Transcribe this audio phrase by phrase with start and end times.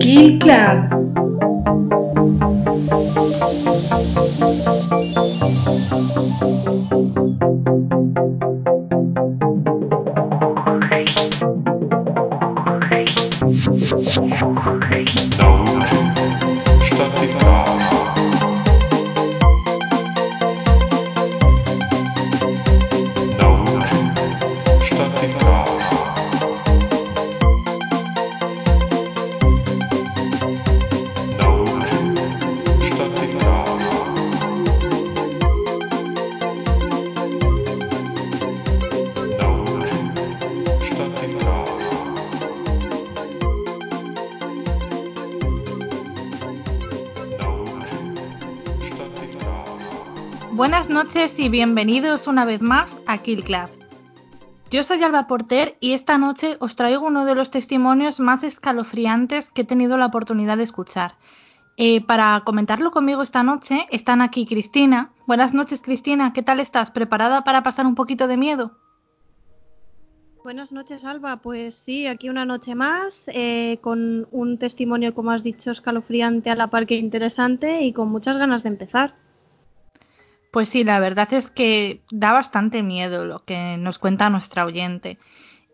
[0.00, 1.11] Kill Club.
[51.22, 53.68] Noches y bienvenidos una vez más a Kill Club.
[54.72, 59.48] Yo soy Alba Porter y esta noche os traigo uno de los testimonios más escalofriantes
[59.48, 61.14] que he tenido la oportunidad de escuchar.
[61.76, 65.12] Eh, para comentarlo conmigo esta noche están aquí Cristina.
[65.28, 66.90] Buenas noches Cristina, ¿qué tal estás?
[66.90, 68.72] ¿Preparada para pasar un poquito de miedo?
[70.42, 71.36] Buenas noches, Alba.
[71.36, 76.56] Pues sí, aquí una noche más, eh, con un testimonio, como has dicho, escalofriante a
[76.56, 79.14] la par que interesante y con muchas ganas de empezar.
[80.52, 85.18] Pues sí, la verdad es que da bastante miedo lo que nos cuenta nuestra oyente.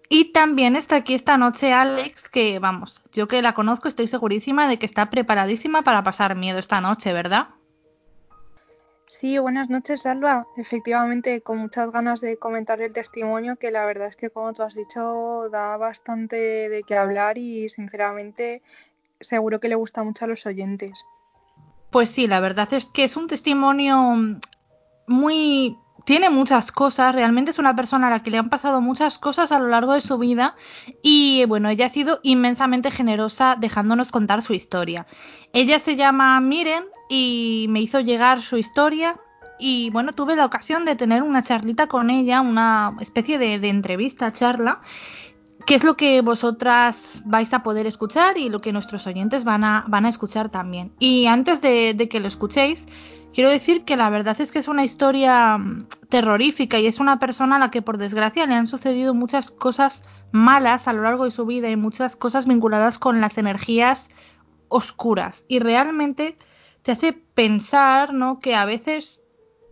[0.09, 4.69] Y también está aquí esta noche Alex, que vamos, yo que la conozco estoy segurísima
[4.69, 7.48] de que está preparadísima para pasar miedo esta noche, ¿verdad?
[9.09, 10.47] Sí, buenas noches, Alba.
[10.57, 14.63] Efectivamente, con muchas ganas de comentar el testimonio, que la verdad es que, como tú
[14.63, 16.37] has dicho, da bastante
[16.69, 18.63] de qué hablar y, sinceramente,
[19.19, 21.05] seguro que le gusta mucho a los oyentes.
[21.91, 24.15] Pues sí, la verdad es que es un testimonio
[25.09, 25.77] muy
[26.09, 29.53] tiene muchas cosas, realmente es una persona a la que le han pasado muchas cosas
[29.53, 30.56] a lo largo de su vida
[31.03, 35.06] y bueno, ella ha sido inmensamente generosa dejándonos contar su historia.
[35.53, 39.20] Ella se llama Miren y me hizo llegar su historia
[39.59, 44.33] y bueno, tuve la ocasión de tener una charlita con ella, una especie de, entrevista,
[44.33, 44.80] charla,
[45.67, 49.63] que es lo que vosotras vais a poder escuchar y lo que nuestros oyentes van
[49.63, 50.92] a, van a escuchar también.
[50.98, 52.86] Y antes de, de que lo escuchéis,
[53.33, 57.18] Quiero decir que la verdad es que es una historia mm, terrorífica y es una
[57.18, 60.02] persona a la que por desgracia le han sucedido muchas cosas
[60.33, 64.08] malas a lo largo de su vida y muchas cosas vinculadas con las energías
[64.68, 65.44] oscuras.
[65.48, 66.36] Y realmente
[66.83, 68.40] te hace pensar, ¿no?
[68.40, 69.22] Que a veces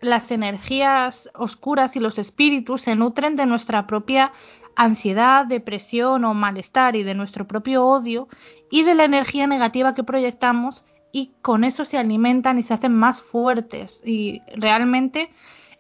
[0.01, 4.33] las energías oscuras y los espíritus se nutren de nuestra propia
[4.77, 8.29] ansiedad, depresión o malestar y de nuestro propio odio
[8.71, 10.85] y de la energía negativa que proyectamos
[11.17, 15.31] y con eso se alimentan y se hacen más fuertes y realmente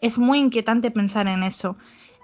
[0.01, 1.77] es muy inquietante pensar en eso.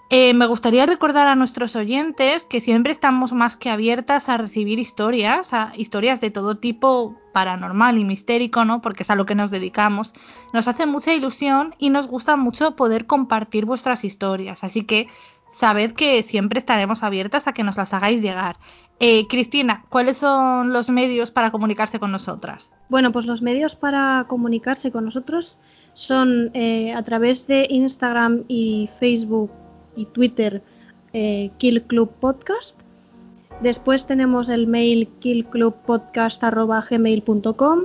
[0.09, 4.79] Eh, me gustaría recordar a nuestros oyentes que siempre estamos más que abiertas a recibir
[4.79, 8.81] historias, a historias de todo tipo paranormal y mistérico, ¿no?
[8.81, 10.15] Porque es a lo que nos dedicamos.
[10.55, 14.65] Nos hace mucha ilusión y nos gusta mucho poder compartir vuestras historias.
[14.65, 15.09] Así que
[15.51, 18.57] sabed que siempre estaremos abiertas a que nos las hagáis llegar.
[19.05, 22.71] Eh, Cristina, ¿cuáles son los medios para comunicarse con nosotras?
[22.89, 25.59] Bueno, pues los medios para comunicarse con nosotros
[25.93, 29.51] son eh, a través de Instagram y Facebook
[29.97, 30.63] y Twitter
[31.13, 32.79] eh, Kill Club Podcast.
[33.61, 37.81] Después tenemos el mail killclubpodcast.gmail.com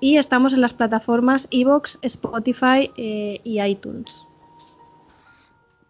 [0.00, 4.27] y estamos en las plataformas Evox, Spotify y iTunes.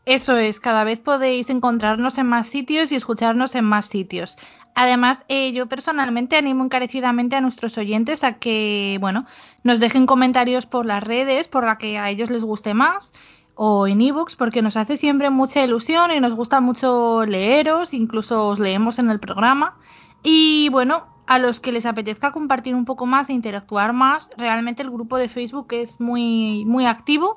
[0.09, 4.39] Eso es, cada vez podéis encontrarnos en más sitios y escucharnos en más sitios.
[4.75, 9.27] Además, eh, yo personalmente animo encarecidamente a nuestros oyentes a que, bueno,
[9.65, 13.13] nos dejen comentarios por las redes, por la que a ellos les guste más,
[13.55, 18.47] o en ebooks, porque nos hace siempre mucha ilusión y nos gusta mucho leeros, incluso
[18.47, 19.77] os leemos en el programa.
[20.23, 24.83] Y bueno, a los que les apetezca compartir un poco más e interactuar más, realmente
[24.83, 27.37] el grupo de Facebook es muy, muy activo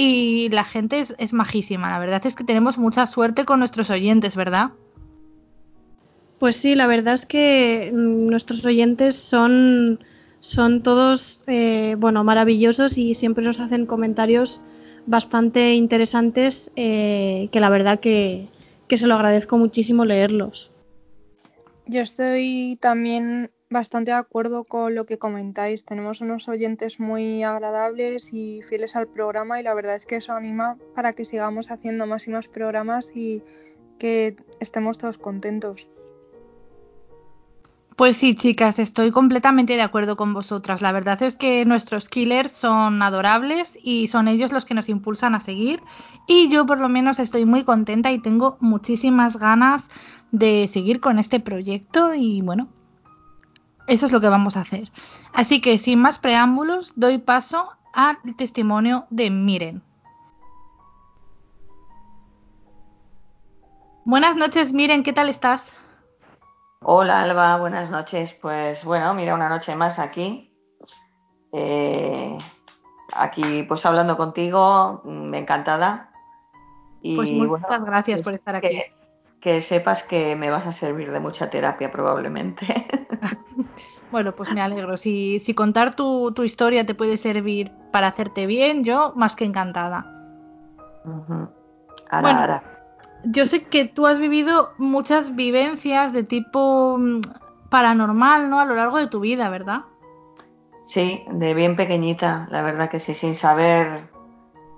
[0.00, 1.90] y la gente es, majísima.
[1.90, 4.70] La verdad es que tenemos mucha suerte con nuestros oyentes, ¿verdad?
[6.38, 9.98] Pues sí, la verdad es que mm, nuestros oyentes son,
[10.38, 14.60] son todos eh, bueno, maravillosos y siempre nos hacen comentarios
[15.06, 18.46] bastante interesantes eh, que la verdad que,
[18.86, 20.70] que se lo agradezco muchísimo leerlos.
[21.86, 25.84] Yo estoy también bastante de acuerdo con lo que comentáis.
[25.84, 30.32] Tenemos unos oyentes muy agradables y fieles al programa y la verdad es que eso
[30.32, 33.42] anima para que sigamos haciendo más y más programas y
[33.98, 35.88] que estemos todos contentos.
[37.98, 40.80] Pues sí, chicas, estoy completamente de acuerdo con vosotras.
[40.82, 45.34] La verdad es que nuestros killers son adorables y son ellos los que nos impulsan
[45.34, 45.82] a seguir.
[46.28, 49.88] Y yo por lo menos estoy muy contenta y tengo muchísimas ganas
[50.30, 52.68] de seguir con este proyecto y bueno,
[53.88, 54.92] Eso es lo que vamos a hacer.
[55.32, 59.82] Así que sin más preámbulos, doy paso al testimonio de Miren.
[64.04, 65.72] Buenas noches, Miren, ¿qué tal estás?
[66.82, 68.38] Hola Alba, buenas noches.
[68.40, 70.54] Pues bueno, mira, una noche más aquí.
[71.52, 72.36] Eh,
[73.14, 76.10] aquí pues hablando contigo, me mm, encantada.
[77.00, 78.82] Y, pues muchas gracias por estar aquí.
[79.40, 82.66] Que, sepas que me vas a servir de mucha terapia probablemente.
[84.10, 84.96] bueno, pues me alegro.
[84.96, 90.06] Si, si contar tu, historia te puede servir para hacerte bien, yo más que encantada.
[92.10, 92.60] bueno,
[93.24, 97.20] yo sé que tú has vivido muchas vivencias de tipo mm,
[97.70, 98.60] paranormal, ¿no?
[98.60, 99.82] A lo largo de tu vida, ¿verdad?
[100.84, 104.08] Sí, de bien pequeñita, la verdad que sí, sin saber,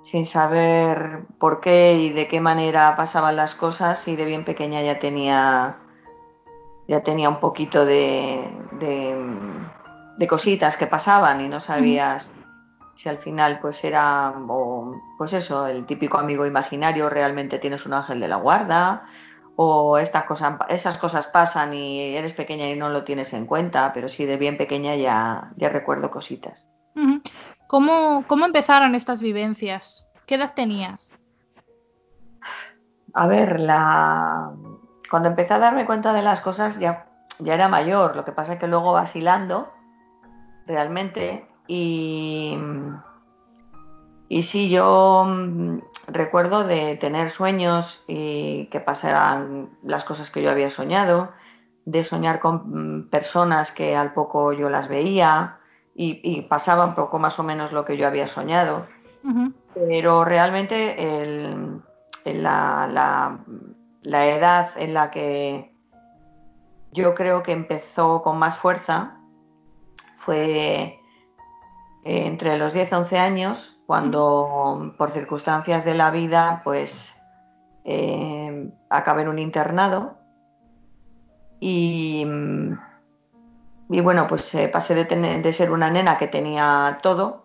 [0.01, 4.81] sin saber por qué y de qué manera pasaban las cosas, y de bien pequeña
[4.81, 5.77] ya tenía,
[6.91, 8.43] ya tenía un poquito de,
[10.17, 12.33] de, cositas que pasaban y no sabías
[12.95, 14.33] si al final pues era,
[15.17, 19.03] pues eso, el típico amigo imaginario, realmente tienes un ángel de la guarda,
[19.55, 23.93] o estas cosas, esas cosas pasan y eres pequeña y no lo tienes en cuenta,
[23.93, 26.69] pero sí de bien pequeña ya, ya recuerdo cositas.
[27.67, 30.05] ¿Cómo, ¿Cómo empezaron estas vivencias?
[30.25, 31.13] ¿Qué edad tenías?
[33.13, 34.51] A ver, la...
[35.11, 37.05] cuando empecé a darme cuenta de las cosas ya,
[37.39, 39.69] ya era mayor, lo que pasa es que luego vacilando
[40.65, 42.57] realmente y,
[44.29, 45.27] y sí, yo
[46.07, 51.33] recuerdo de tener sueños y que pasaran las cosas que yo había soñado,
[51.83, 55.57] de soñar con mm, personas que al poco yo las veía
[55.93, 58.87] y, pasaban poco más o menos lo que yo había soñado.
[59.75, 60.95] Pero realmente
[62.23, 63.39] la, la
[64.03, 65.75] edad en la que
[66.91, 69.17] yo creo que empezó con más fuerza
[70.15, 70.99] fue
[72.03, 77.21] eh, entre los 10 y 11 años, cuando por circunstancias de la vida, pues
[77.83, 80.17] eh, acabé en un internado
[81.59, 82.25] y,
[83.89, 87.40] y bueno, pues eh, pasé de, de, ser una nena que tenía todo,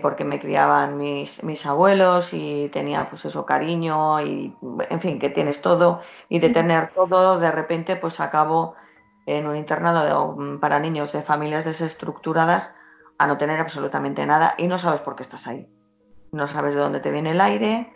[0.00, 4.56] porque me criaban mis, mis, abuelos y tenía pues eso cariño y
[4.88, 8.74] en fin, que tienes todo y de tener todo, de repente pues acabo
[9.26, 12.76] en un internado para niños de familias desestructuradas
[13.18, 15.68] a no tener absolutamente nada y no sabes por qué estás ahí.
[16.32, 17.92] No sabes de dónde te viene el aire.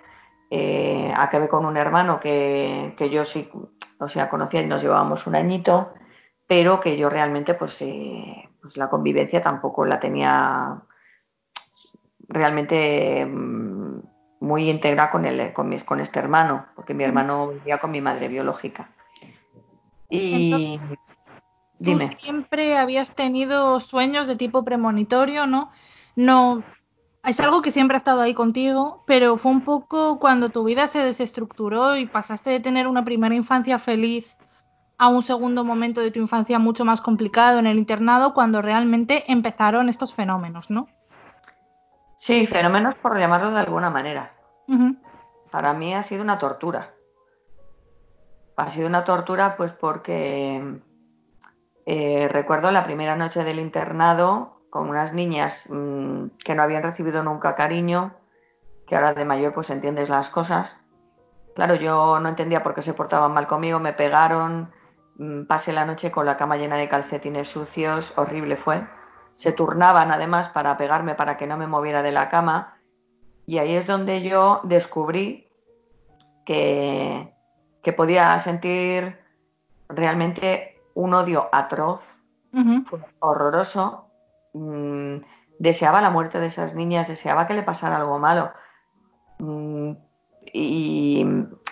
[0.50, 3.50] Eh, acabé con un hermano que, yo sí,
[3.98, 5.92] o sea, conocía y nos llevábamos un añito,
[6.46, 10.82] pero que yo realmente, pues, eh, pues la convivencia tampoco la tenía
[12.28, 14.00] realmente mm,
[14.40, 18.28] muy íntegra con, el, con, con este hermano, porque mi hermano vivía con mi madre
[18.28, 18.90] biológica.
[20.08, 20.80] Y,
[21.78, 22.08] Dime.
[22.08, 25.70] Tú siempre habías tenido sueños de tipo premonitorio, ¿no?
[26.16, 26.64] No,
[27.24, 30.88] es algo que siempre ha estado ahí contigo, pero fue un poco cuando tu vida
[30.88, 34.36] se desestructuró y pasaste de tener una primera infancia feliz
[34.98, 39.30] a un segundo momento de tu infancia mucho más complicado en el internado, cuando realmente
[39.30, 40.88] empezaron estos fenómenos, ¿no?
[42.18, 44.34] Sí, fenómenos por llamarlo de alguna manera.
[45.52, 46.92] Para mí ha sido una tortura.
[48.56, 50.80] Ha sido una tortura pues porque
[51.86, 57.22] eh, recuerdo la primera noche del internado con unas niñas mm, que no habían recibido
[57.22, 58.16] nunca cariño,
[58.88, 60.82] que ahora de mayor pues entiendes las cosas.
[61.54, 64.72] Claro, yo no entendía por qué se portaban mal conmigo, me pegaron,
[65.18, 68.84] mm, pasé la noche con la cama llena de calcetines sucios, horrible fue.
[69.38, 72.76] Se turnaban además para pegarme para que no me moviera de la cama
[73.46, 75.48] y ahí es donde yo descubrí
[76.44, 77.32] que,
[77.84, 79.16] que podía sentir
[79.88, 82.20] realmente un odio atroz,
[83.20, 84.10] horroroso.
[84.54, 85.18] Mm,
[85.60, 88.50] deseaba la muerte de esas niñas, deseaba que le pasara algo malo.
[89.38, 89.92] Mm,
[90.52, 91.24] y,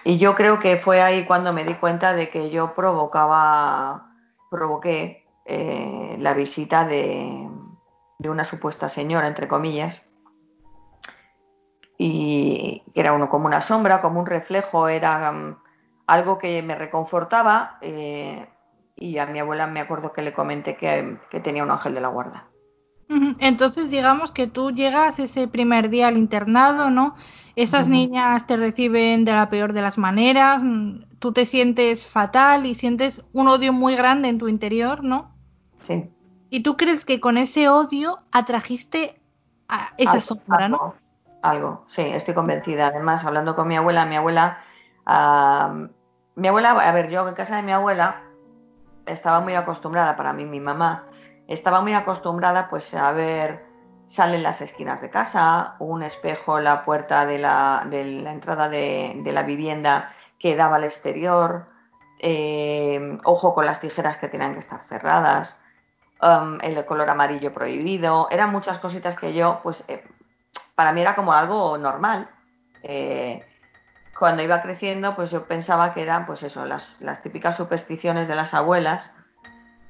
[0.05, 4.13] yo creo que fue ahí cuando me di cuenta de que yo provocaba,
[4.53, 7.49] provoqué eh, la visita de,
[8.19, 10.09] una supuesta señora, entre comillas,
[11.99, 15.59] y que era uno como una sombra, como un reflejo, era mm,
[16.07, 17.79] algo que me reconfortaba.
[17.81, 18.47] Eh,
[18.97, 22.09] y a mi abuela me acuerdo que le comenté que, tenía un ángel de la
[22.09, 22.49] guarda.
[23.39, 27.15] Entonces, digamos que tú llegas ese primer día al internado, ¿no?
[27.55, 32.67] Esas niñas te reciben de la peor de las maneras, mm, tú te sientes fatal
[32.67, 35.36] y sientes un odio muy grande en tu interior, ¿no?
[35.87, 36.11] Sí.
[36.51, 39.21] ¿Y tú crees que con ese odio atrajiste
[39.69, 40.95] a esa sombra, no?
[41.43, 42.89] Algo, sí, estoy convencida.
[42.89, 44.59] Además, hablando con mi abuela, mi abuela,
[46.35, 48.23] mi abuela, a ver, yo en casa de mi abuela
[49.07, 51.05] estaba muy acostumbrada, para mí mi mamá,
[51.47, 53.65] estaba muy acostumbrada pues a ver,
[54.09, 58.69] salen las esquinas de casa, un espejo en la puerta de la, de la entrada
[58.69, 61.67] de, la vivienda que daba al exterior,
[62.19, 65.63] eh, ojo con las tijeras que tenían que estar cerradas,
[66.23, 70.05] um, el color amarillo prohibido, eran muchas cositas que yo, pues eh,
[70.75, 72.29] para mí era como algo normal.
[72.83, 73.45] Eh,
[74.19, 78.35] cuando iba creciendo, pues yo pensaba que eran, pues eso, las, las, típicas supersticiones de
[78.35, 79.15] las abuelas.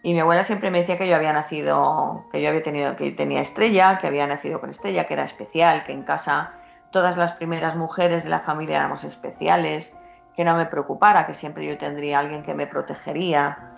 [0.02, 3.10] Y mi abuela siempre me decía que yo había nacido, que yo había tenido, que
[3.10, 6.52] yo tenía estrella, que había nacido con estrella, que era especial, que en casa
[6.90, 9.96] todas las primeras mujeres de la familia éramos especiales,
[10.36, 13.74] que no me preocupara, que siempre yo tendría alguien que me protegería.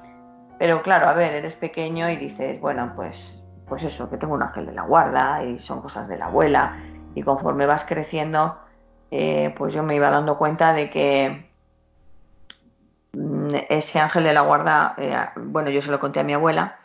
[0.59, 4.43] Pero claro, a ver, eres pequeño y dices, bueno, pues, pues eso, que tengo un
[4.43, 6.77] ángel de la guarda y son cosas de la abuela.
[7.15, 8.59] Y conforme vas creciendo,
[9.11, 11.51] eh, pues yo me iba dando cuenta de que
[13.13, 16.79] mm, ese ángel de la guarda, eh, bueno, yo se lo conté a mi abuela,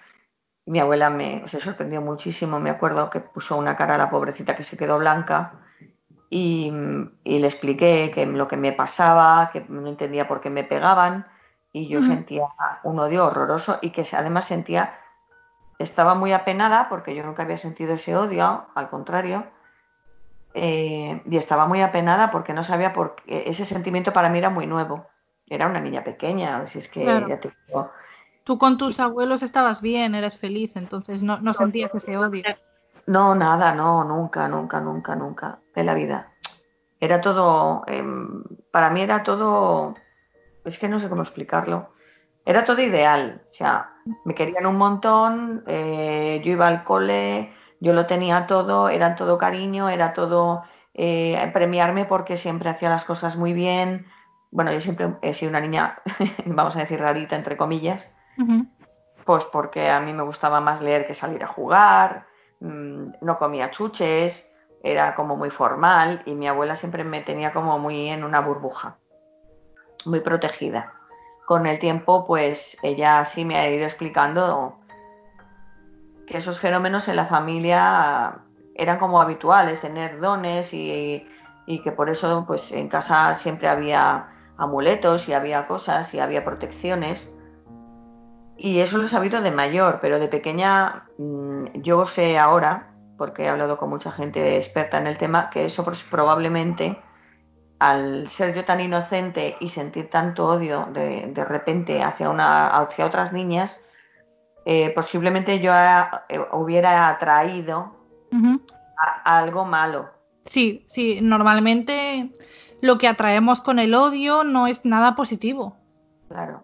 [0.66, 4.56] mi abuela me, se sorprendió muchísimo, me acuerdo que puso una cara a la pobrecita
[4.56, 5.54] que se quedó blanca
[6.30, 6.72] y,
[7.26, 11.28] le expliqué que lo que me pasaba, que no entendía por qué me pegaban
[11.74, 12.48] y yo sentía
[12.84, 14.94] un odio horroroso y que además sentía,
[15.80, 19.48] estaba muy apenada porque yo nunca había sentido ese odio, al contrario,
[20.54, 23.46] eh, y estaba muy apenada porque no sabía por qué.
[23.48, 25.08] Ese sentimiento para mí era muy nuevo.
[25.48, 27.90] Era una niña pequeña, si es que ya te digo.
[28.44, 32.44] Tú con tus abuelos estabas bien, eras feliz, entonces no, no sentías ese odio.
[33.08, 36.32] No, nada, no, nunca, nunca, nunca, nunca en la vida.
[37.00, 39.96] Era todo, em, para mí era todo,
[40.66, 41.90] es que no sé cómo explicarlo.
[42.46, 43.94] Era todo ideal, o sea,
[44.26, 49.38] me querían un montón, eh, yo iba al cole, yo lo tenía todo, era todo
[49.38, 54.08] cariño, era todo eh, premiarme porque siempre hacía las cosas muy bien.
[54.52, 56.00] Bueno, yo siempre he sido una niña,
[56.46, 58.14] vamos a decir, rarita, entre comillas,
[59.26, 62.28] pues porque a mí me gustaba más leer que salir a jugar,
[62.60, 64.54] mm, no comía chuches,
[64.84, 68.98] era como muy formal y mi abuela siempre me tenía como muy en una burbuja,
[70.08, 70.94] muy protegida.
[71.46, 74.80] Con el tiempo, pues ella sí me ha ido explicando
[76.26, 78.40] que esos fenómenos en la familia
[78.76, 81.28] eran como habituales, tener dones y,
[81.66, 87.38] que por eso pues en casa siempre había amuletos y había cosas y había protecciones.
[88.58, 93.44] Y eso lo he sabido de mayor, pero de pequeña mm, yo sé ahora, porque
[93.44, 97.02] he hablado con mucha gente experta en el tema, que eso pues, probablemente
[97.80, 103.06] al ser yo tan inocente y sentir tanto odio de, de repente hacia, una, hacia
[103.06, 103.84] otras niñas,
[104.66, 105.74] eh, posiblemente yo
[106.30, 107.96] eh, hubiera atraído
[108.98, 110.10] a, algo malo.
[110.46, 112.32] Sí, sí, normalmente
[112.82, 115.78] lo que atraemos con el odio no es nada positivo.
[116.30, 116.64] Claro.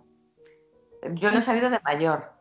[1.14, 2.32] Yo lo he sabido de mayor.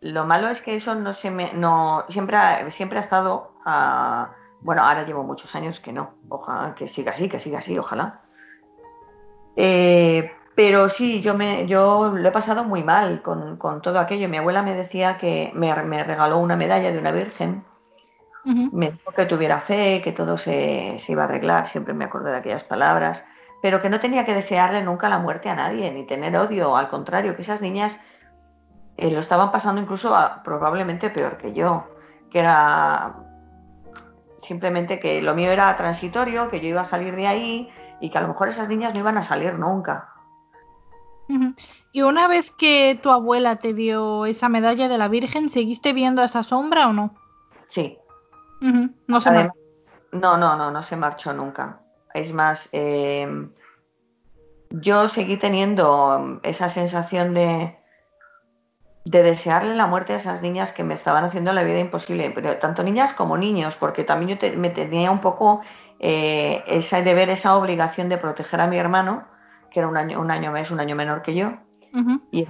[0.00, 3.54] Lo malo es que eso no se me, no, siempre, ha, siempre ha estado,
[4.64, 8.22] bueno, ahora llevo muchos años que no, ojalá que siga así, que siga así, ojalá.
[9.56, 14.28] Eh, pero sí, yo, me, yo lo he pasado muy mal con, todo aquello.
[14.28, 17.62] Mi abuela me decía que me, regaló una medalla de una virgen.
[18.44, 22.36] Me dijo que tuviera fe, que todo se, iba a arreglar, siempre me acuerdo de
[22.36, 23.26] aquellas palabras,
[23.62, 26.88] pero que no tenía que desearle nunca la muerte a nadie, ni tener odio, al
[26.88, 28.02] contrario, que esas niñas
[28.98, 31.84] eh, lo estaban pasando incluso probablemente peor que yo,
[32.30, 33.33] que era
[34.44, 37.68] simplemente que lo mío era transitorio, que yo iba a salir de ahí
[38.00, 40.10] y que a lo mejor esas niñas no iban a salir nunca.
[41.92, 46.22] Y una vez que tu abuela te dio esa medalla de la Virgen, ¿seguiste viendo
[46.22, 47.14] esa sombra o no?
[47.68, 47.98] Sí.
[49.06, 49.52] No se marchó.
[50.12, 51.80] No, no, no, no se marchó nunca.
[52.12, 53.52] Es más, em,
[54.70, 57.78] yo seguí teniendo esa sensación de,
[59.04, 62.56] de desearle la muerte a esas niñas que me estaban haciendo la vida imposible, pero
[62.56, 65.60] tanto niñas como niños, porque también yo me tenía un poco
[65.98, 69.24] eh, ese deber, esa obligación de proteger a mi hermano
[69.70, 71.54] que era un año, un año un año menor que yo,
[72.30, 72.46] y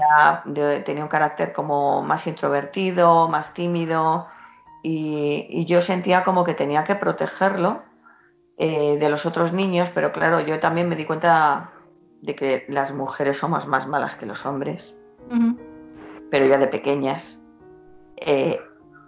[0.84, 4.26] tenía un carácter como más introvertido, más tímido,
[4.82, 7.82] y, yo sentía como que tenía que protegerlo
[8.58, 11.70] eh, de los otros niños, pero claro, yo también me di cuenta
[12.20, 14.98] de que las mujeres somos más malas que los hombres,
[16.34, 17.40] pero ya de pequeñas.
[18.16, 18.60] Eh,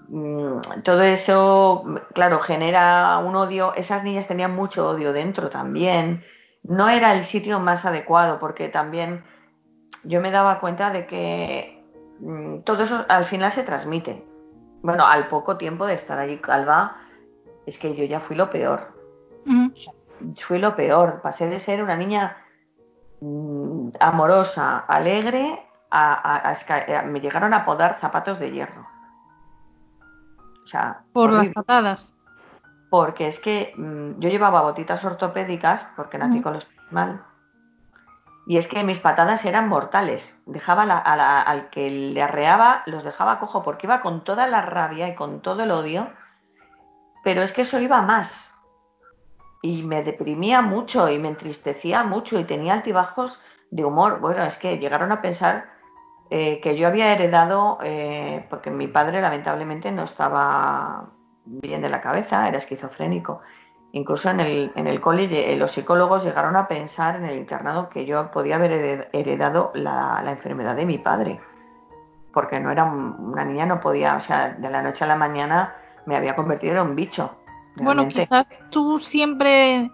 [0.06, 3.74] mm, todo eso, claro, genera un odio.
[3.74, 6.22] Esas niñas tenían mucho odio dentro también
[6.62, 9.24] no era el sitio más adecuado porque también
[10.04, 11.84] yo me daba cuenta de que
[12.20, 14.24] mm, todo eso al final se transmite.
[14.82, 16.96] Bueno, al poco tiempo de estar allí calva,
[17.66, 18.94] es que yo ya fui lo peor.
[20.38, 21.22] Fui lo peor.
[21.22, 22.36] Pasé de ser una niña
[23.20, 28.86] mm, amorosa, alegre, me llegaron a podar zapatos de hierro.
[30.64, 32.16] O sea, por las patadas.
[32.90, 37.24] Porque es que mm, yo llevaba botitas ortopédicas porque nací con los mal.
[38.48, 40.42] Y es que mis patadas eran mortales.
[40.46, 45.14] Dejaba al que le arreaba, los dejaba cojo porque iba con toda la rabia y
[45.14, 46.08] con todo el odio.
[47.24, 48.54] Pero es que eso iba más.
[49.62, 54.20] Y me deprimía mucho y me entristecía mucho y tenía altibajos de humor.
[54.20, 55.75] Bueno, es que llegaron a pensar
[56.30, 61.10] eh, que yo había heredado, eh, porque mi padre lamentablemente no estaba
[61.44, 63.40] bien de la cabeza, era esquizofrénico.
[63.92, 68.04] Incluso en el, en el cole los psicólogos llegaron a pensar en el internado que
[68.04, 71.40] yo podía haber heredado la, enfermedad de mi padre,
[72.32, 75.76] porque no era una niña, no podía, o sea, de la noche a la mañana
[76.04, 77.38] me había convertido en un bicho.
[77.76, 79.90] Bueno, quizás tú siempre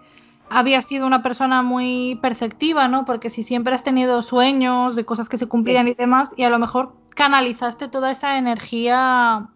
[0.53, 3.05] habías sido una persona muy perceptiva, ¿no?
[3.05, 6.49] Porque si siempre has tenido sueños de cosas que se cumplían y demás, y a
[6.49, 9.49] lo mejor canalizaste toda esa energía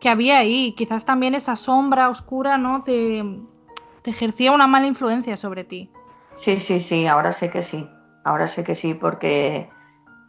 [0.00, 2.82] que había ahí, quizás también esa sombra oscura, ¿no?
[2.82, 3.24] Te,
[4.04, 5.90] ejercía una mala influencia sobre ti.
[6.34, 7.88] Sí, sí, sí, ahora sé que sí,
[8.24, 9.70] ahora sé que sí, porque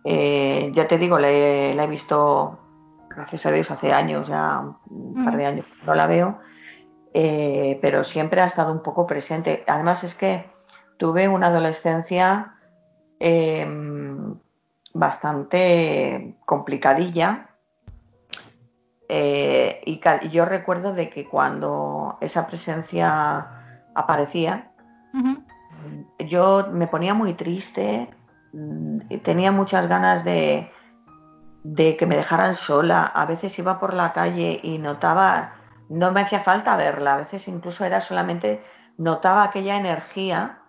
[0.05, 2.59] eh, ya te digo, la he visto,
[3.09, 6.39] gracias a Dios, hace años, ya un par de años no la veo,
[7.17, 9.63] eh, pero siempre ha estado un poco presente.
[9.67, 10.51] Además es que
[10.98, 12.57] tuve una adolescencia
[13.19, 14.36] em,
[14.93, 17.51] bastante complicadilla
[19.07, 23.48] eh, y, yo recuerdo de que cuando esa presencia
[23.95, 24.74] aparecía,
[26.19, 28.10] yo me ponía muy triste,
[28.51, 30.69] mm, tenía muchas ganas de,
[31.63, 33.05] de que me dejaran sola.
[33.05, 35.53] A veces iba por la calle y notaba
[35.89, 38.63] no me hacía falta verla, a veces incluso era solamente
[38.98, 40.60] notaba aquella energía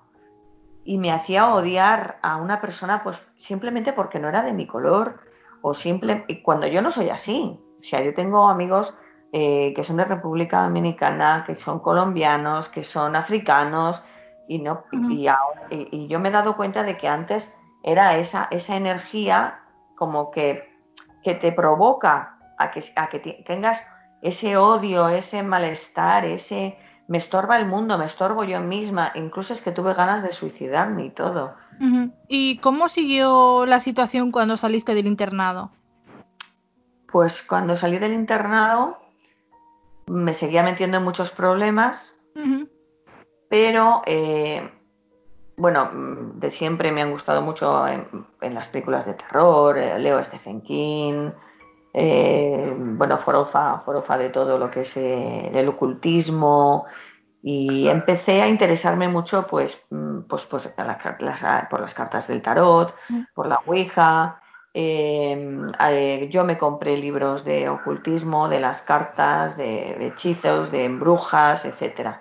[0.85, 5.21] y me hacía odiar a una persona pues simplemente porque no era de mi color
[5.63, 8.99] o simple y cuando yo no soy así, o sea, yo tengo amigos
[9.33, 14.05] eh, que son de República Dominicana, que son colombianos, que son africanos
[14.49, 15.29] y no y,
[15.71, 19.61] y, yo me he dado cuenta de que antes era esa esa energía
[19.97, 20.73] como que,
[21.25, 23.91] que te provoca a que, a que tengas
[24.27, 29.61] ese odio, ese malestar, ese me estorba el mundo, me estorbo yo misma, incluso es
[29.61, 31.55] que tuve ganas de suicidarme y todo.
[32.27, 35.71] ¿Y cómo siguió la situación cuando saliste del internado?
[37.13, 38.99] Pues cuando salí del internado
[40.09, 42.21] me seguía metiendo en muchos problemas,
[43.49, 44.69] pero eh,
[45.57, 45.91] bueno,
[46.35, 51.31] de siempre me han gustado mucho en, las películas de terror, eh, leo Stephen King,
[51.99, 56.85] eh, bueno, forofa, forofa de todo lo que es eh, el ocultismo
[57.43, 63.23] y empecé a interesarme mucho pues, mm, pues, pues por las cartas del tarot, mm.
[63.35, 64.43] por la Ouija.
[64.75, 71.65] Em, eh, yo me compré libros de ocultismo, de las cartas, de, hechizos, de brujas,
[71.65, 72.19] etc.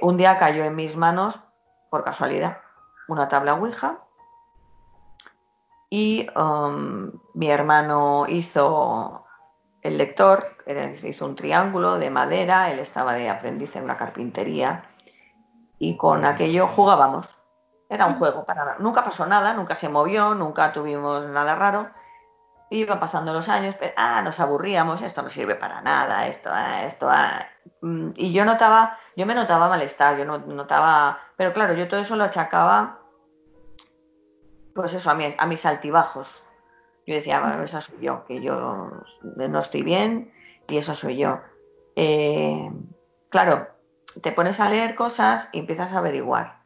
[0.00, 1.38] un día cayó en mis manos,
[1.90, 2.62] por casualidad,
[3.08, 3.98] una tabla Ouija
[5.94, 9.26] y um, mi hermano hizo
[9.82, 10.56] el lector,
[11.02, 14.84] hizo un triángulo de madera, él estaba de aprendiz en una carpintería
[15.78, 17.36] y con aquello jugábamos.
[17.90, 21.90] Era un juego, para, nunca pasó nada, nunca se movió, nunca tuvimos nada raro.
[22.70, 26.84] Iban pasando los años, pero, ah, nos aburríamos, esto no sirve para nada, esto, ah,
[26.84, 27.44] esto, ah.
[27.82, 32.00] Mm, y yo notaba, yo me notaba malestar, yo no, notaba, pero claro, yo todo
[32.00, 33.01] eso lo achacaba
[34.74, 36.44] pues eso, a, a mis altibajos.
[37.06, 38.90] Yo decía, bueno, esa soy yo, que yo
[39.34, 40.32] no estoy bien
[40.68, 41.40] y eso soy yo.
[41.96, 42.70] Eh,
[43.28, 43.68] claro,
[44.22, 46.62] te pones a leer cosas y empiezas a averiguar.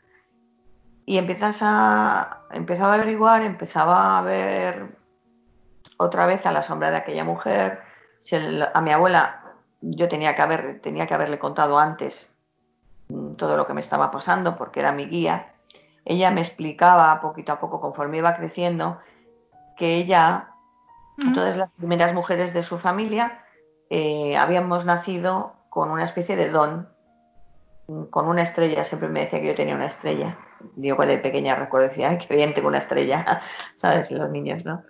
[1.07, 4.99] Y empiezas a, empezaba a averiguar, empezaba a ver
[5.97, 7.81] otra vez a la sombra de aquella mujer.
[8.75, 12.37] A mi abuela yo tenía que, haber, tenía que haberle contado antes
[13.09, 15.56] mm, todo lo que me estaba pasando porque era mi guía
[16.07, 18.99] ella me explicaba poquito a poco conforme iba creciendo
[19.77, 20.51] que ella,
[21.35, 23.45] todas las primeras mujeres de su familia,
[23.90, 26.88] eh, habíamos nacido con una especie de don,
[28.11, 28.85] con una estrella.
[28.85, 30.38] Siempre me decía que yo tenía una estrella.
[30.77, 33.40] Digo que de pequeña recuerdo, decía, ay, qué bien, tengo una estrella,
[33.77, 34.11] ¿sabes?
[34.12, 34.83] Los niños, ¿no?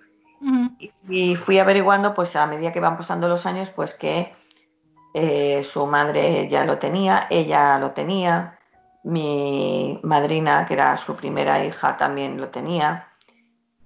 [1.08, 4.34] y, fui averiguando, pues a medida que van pasando los años, pues que
[5.14, 8.55] eh, su madre ya lo tenía, ella lo tenía,
[9.06, 13.08] mi madrina, que era su primera hija, también lo tenía.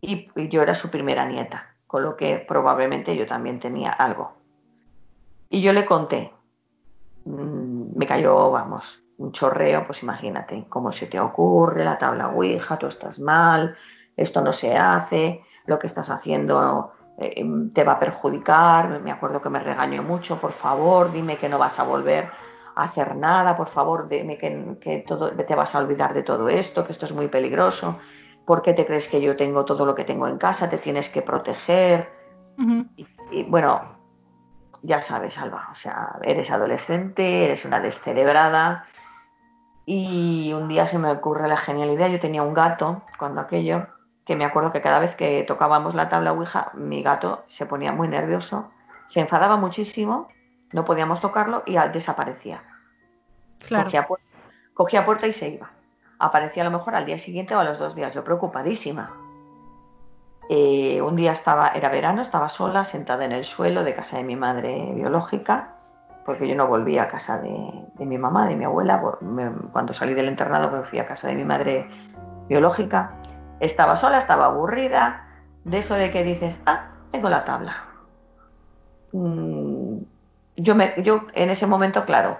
[0.01, 4.33] Y, yo era su primera nieta, con lo que probablemente yo también tenía algo.
[5.51, 6.33] Y yo le conté.
[7.27, 12.79] Mm, me cayó, vamos, un chorreo, pues imagínate, cómo se te ocurre la tabla Ouija,
[12.79, 13.77] tú estás mal,
[14.17, 15.43] esto no se hace.
[15.67, 19.01] lo que estás haciendo eh, te va a perjudicar.
[19.01, 22.31] Me acuerdo que me regañó mucho, por favor, dime que no vas a volver
[22.77, 26.93] hacer nada, por favor, dime que, todo, te vas a olvidar de todo esto, que
[26.93, 27.99] esto es muy peligroso.
[28.47, 30.69] ¿Por qué te crees que yo tengo todo lo que tengo en casa?
[30.69, 32.11] Te tienes que proteger.
[33.31, 33.83] y, bueno,
[34.83, 38.87] ya sabes, Alba, o sea, eres adolescente, eres una descerebrada.
[39.87, 43.87] Y un día se me ocurre la genial idea, yo tenía un gato cuando aquello,
[44.25, 47.93] que me acuerdo que cada vez que tocábamos la tabla Ouija, mi gato se ponía
[47.93, 48.71] muy nervioso,
[49.09, 50.29] se enfadaba muchísimo,
[50.73, 52.63] no podíamos tocarlo y desaparecía.
[53.69, 54.07] Cogía,
[54.75, 55.71] cogía puerta y se iba.
[56.19, 59.11] Aparecía a lo mejor al día siguiente o a los dos días, yo preocupadísima.
[60.53, 64.25] Eh, un día estaba, era verano, estaba sola, sentada en el suelo de casa de
[64.25, 65.77] mi madre biológica,
[66.27, 69.01] porque yo no volví a casa de, mi mamá, de mi abuela.
[69.73, 71.89] cuando salí del internado me fui a casa de mi madre
[72.49, 73.15] biológica.
[73.61, 75.25] Estaba sola, estaba aburrida,
[75.65, 77.85] de eso de que dices, ah, tengo la tabla.
[79.13, 79.80] Mm,
[80.63, 82.39] yo, me, yo en ese momento, claro,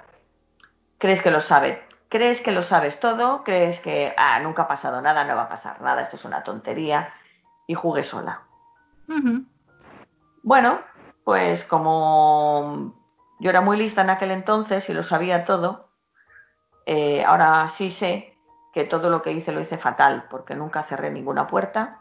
[0.99, 5.01] crees que lo sabe, crees que lo sabes todo, crees que, ah, nunca ha pasado
[5.01, 7.13] nada, no va a pasar nada, esto es una tontería
[7.67, 8.43] y jugué sola.
[10.43, 10.81] Bueno,
[11.25, 12.95] pues como
[13.41, 15.89] yo era muy lista en aquel entonces y lo sabía todo,
[16.87, 18.37] eh, ahora sí sé
[18.73, 22.00] que todo lo que hice lo hice fatal porque nunca cerré ninguna puerta.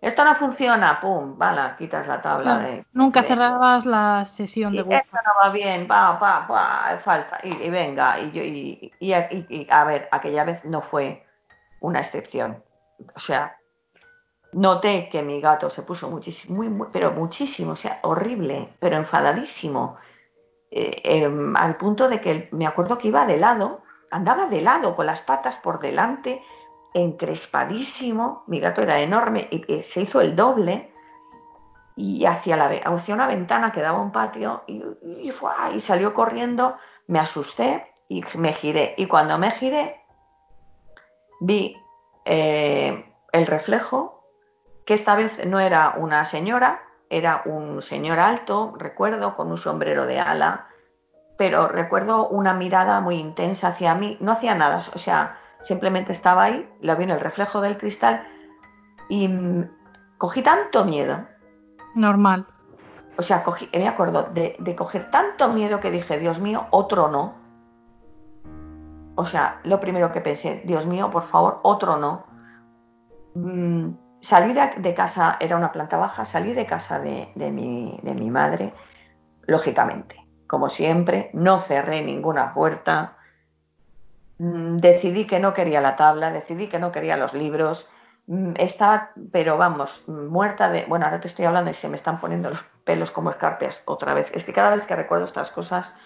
[0.00, 2.84] Esto no funciona, pum, vale, quitas la tabla de.
[2.92, 8.20] Nunca cerrabas la sesión de Esto no va bien, va, va, va, falta, y, venga,
[8.20, 11.26] y, yo, y, y, a ver, aquella vez no fue
[11.80, 12.62] una excepción.
[13.14, 13.56] O sea,
[14.56, 19.98] Noté que mi gato se puso muchísimo, muy, pero muchísimo, o sea, horrible, pero enfadadísimo,
[20.70, 24.96] eh, em, al punto de que me acuerdo que iba de lado, andaba de lado,
[24.96, 26.42] con las patas por delante,
[26.94, 30.92] encrespadísimo, mi gato era enorme y, se hizo el doble
[31.96, 37.18] y hacia, la, hacia una ventana que daba un patio y, y, salió corriendo, me
[37.18, 38.94] asusté y me giré.
[38.98, 40.00] Y cuando me giré,
[41.40, 41.76] vi
[42.24, 44.24] eh, el reflejo
[44.84, 50.06] que esta vez no era una señora, era un señor alto, recuerdo, con un sombrero
[50.06, 50.68] de ala,
[51.36, 56.44] pero recuerdo una mirada muy intensa hacia mí, no hacía nada, o sea, simplemente estaba
[56.44, 58.26] ahí, lo vi en el reflejo del cristal
[59.08, 59.28] y
[60.18, 61.26] cogí tanto miedo.
[61.94, 62.46] Normal.
[63.18, 67.08] O sea, cogí, me acuerdo de, de coger tanto miedo que dije, Dios mío, otro
[67.08, 67.34] no.
[69.14, 72.26] O sea, lo primero que pensé, Dios mío, por favor, otro no.
[73.34, 78.30] Mm, salí de, casa, era una planta baja, salí de casa de, mi, de mi
[78.30, 78.74] madre,
[79.46, 83.15] lógicamente, como siempre, no cerré ninguna puerta,
[84.38, 87.90] decidí que no quería la tabla, decidí que no quería los libros,
[88.26, 92.20] mm, estaba, pero vamos, muerta de, bueno, ahora te estoy hablando y se me están
[92.20, 95.96] poniendo los pelos como escarpias otra vez, es que cada vez que recuerdo estas cosas,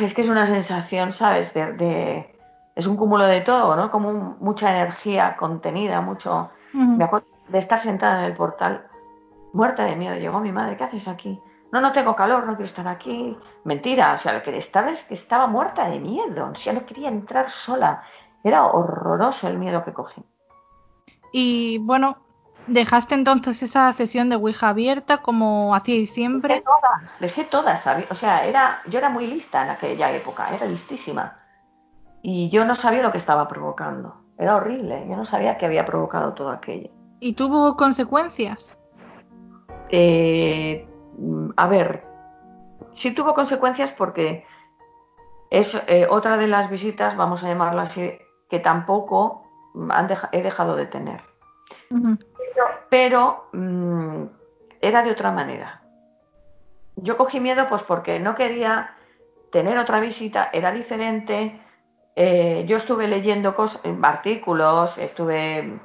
[0.00, 1.54] es que es una sensación, ¿sabes?
[1.54, 2.40] de
[2.74, 3.90] es un cúmulo de todo, ¿no?
[3.90, 6.50] Como mucha energía contenida, mucho...
[6.72, 8.86] Me acuerdo de estar sentada en el portal,
[9.52, 10.16] muerta de miedo.
[10.16, 11.40] Llegó mi madre, ¿qué haces aquí?
[11.72, 13.36] No, no tengo calor, no quiero estar aquí.
[13.64, 16.84] Mentira, o sea, lo que estaba es que estaba muerta de miedo, o sea, no
[16.84, 18.02] quería entrar sola.
[18.42, 20.22] Era horroroso el miedo que cogí.
[21.32, 22.18] Y bueno,
[22.66, 26.54] ¿dejaste entonces esa sesión de Ouija abierta como hacíais siempre?
[26.54, 30.66] Dejé todas, dejé todas, o sea, era, yo era muy lista en aquella época, era
[30.66, 31.36] listísima.
[32.22, 34.20] Y yo no sabía lo que estaba provocando.
[34.40, 35.06] Era horrible.
[35.08, 36.90] Yo no sabía que había provocado todo aquello.
[37.20, 38.76] ¿Y tuvo consecuencias?
[39.90, 40.88] Eh,
[41.56, 42.04] a ver,
[42.92, 44.44] sí tuvo consecuencias porque
[45.50, 48.18] es eh, otra de las visitas, vamos a llamarlo así,
[48.48, 49.44] que tampoco
[50.32, 51.22] he dejado de tener.
[52.88, 54.24] Pero, mm,
[54.80, 55.82] era de otra manera.
[56.96, 58.96] Yo cogí miedo pues porque no quería
[59.50, 61.60] tener otra visita, era diferente,
[62.16, 63.54] eh, yo estuve leyendo
[64.02, 65.80] artículos, estuve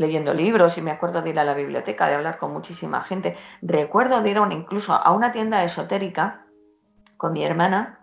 [0.00, 3.36] leyendo libros y me acuerdo de ir a la biblioteca, de hablar con muchísima gente.
[3.60, 6.46] Recuerdo de ir incluso a una tienda esotérica
[7.18, 7.98] con mi hermana,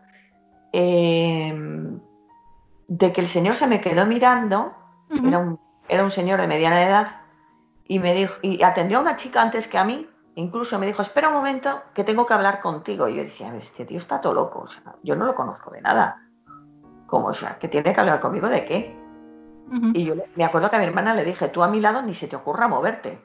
[0.71, 1.99] em,
[2.87, 4.75] de que el señor se me quedó mirando,
[5.09, 7.07] era, un, era, un, señor de mediana edad,
[7.87, 11.01] y me dijo, y atendió a una chica antes que a mí, incluso me dijo,
[11.01, 13.07] espera un momento, que tengo que hablar contigo.
[13.07, 15.81] Y yo decía, este tío está todo loco, o sea, yo no lo conozco de
[15.81, 16.21] nada
[17.07, 19.06] como, o sea, que tiene que hablar conmigo de qué.
[19.93, 22.13] Y yo me acuerdo que a mi hermana le dije, tú a mi lado ni
[22.13, 23.19] se te ocurra moverte.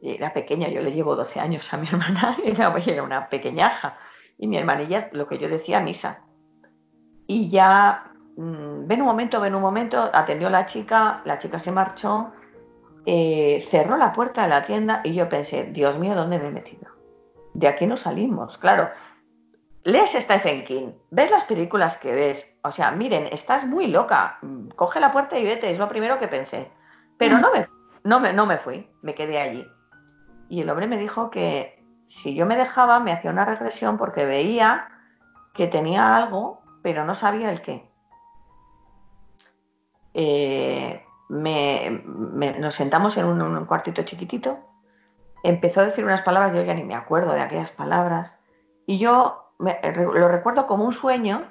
[0.00, 3.98] Y era pequeña, yo le llevo 12 años a mi hermana, era, era una pequeñaja.
[4.38, 6.24] Y mi hermanilla, lo que yo decía, misa.
[7.26, 11.72] Y ya, mm, ven un momento, ven un momento, atendió la chica, la chica se
[11.72, 12.32] marchó
[13.06, 16.50] eh, cerró la puerta de la tienda y yo pensé, Dios mío, ¿dónde me he
[16.50, 16.90] metido?
[17.52, 18.88] De aquí no salimos, claro.
[19.84, 24.38] Lees Stephen King, ves las películas que ves, o sea, miren, estás muy loca,
[24.76, 26.70] coge la puerta y vete, es lo primero que pensé.
[27.18, 27.40] Pero mm.
[27.40, 27.64] no, me,
[28.02, 29.66] no, me, no me fui, me quedé allí.
[30.48, 34.24] Y el hombre me dijo que si yo me dejaba me hacía una regresión porque
[34.24, 34.88] veía
[35.54, 37.88] que tenía algo, pero no sabía el qué.
[40.14, 44.58] Eh, nos sentamos en un, cuartito chiquitito,
[45.42, 48.38] empezó a decir unas palabras, yo ya ni me acuerdo de aquellas palabras,
[48.86, 51.42] y yo lo recuerdo como un sueño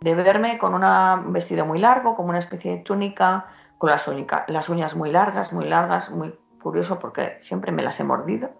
[0.00, 3.46] de verme con un vestido muy largo, como una especie de túnica,
[3.78, 4.10] con las,
[4.48, 8.50] las uñas muy largas, muy largas, muy curioso porque siempre me las he mordido.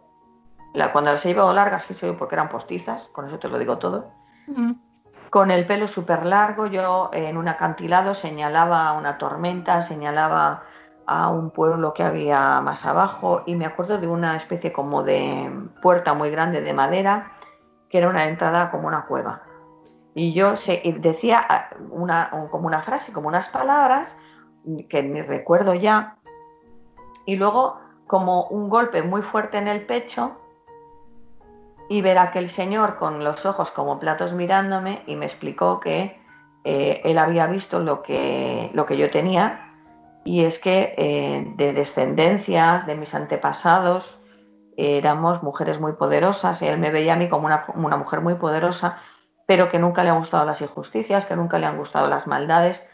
[0.92, 3.78] Cuando las he llevado largas, que sé porque eran postizas, con eso te lo digo
[3.78, 4.10] todo.
[4.46, 4.72] Mm
[5.32, 10.64] con el pelo súper largo, yo en un acantilado señalaba una tormenta, señalaba
[11.06, 15.50] a un pueblo que había más abajo y me acuerdo de una especie como de
[15.80, 17.32] puerta muy grande de madera
[17.92, 19.42] que era una entrada como una cueva.
[20.14, 20.54] Y yo
[20.96, 24.16] decía ah, una, como una frase, como unas palabras
[24.88, 26.16] que me recuerdo ya
[27.26, 30.38] y luego como un golpe muy fuerte en el pecho
[31.88, 36.18] y ver a aquel señor con los ojos como platos mirándome y me explicó que
[36.64, 39.74] eh, él había visto lo que, lo que yo tenía
[40.24, 44.21] y es que eh, de descendencia de mis antepasados
[44.76, 48.34] éramos mujeres muy poderosas y él me veía a mí como una, una mujer muy
[48.34, 48.98] poderosa
[49.46, 52.88] pero que nunca le han gustado las injusticias, que nunca le han gustado las maldades,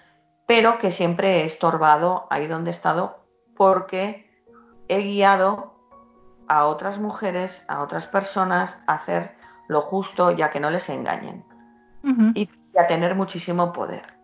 [0.47, 3.19] pero que siempre he estorbado ahí donde he estado
[3.57, 4.29] porque
[4.89, 5.75] he guiado
[6.49, 9.37] a otras mujeres, a otras personas a hacer
[9.69, 11.45] lo justo ya que no les engañen
[12.35, 14.15] y a tener muchísimo poder.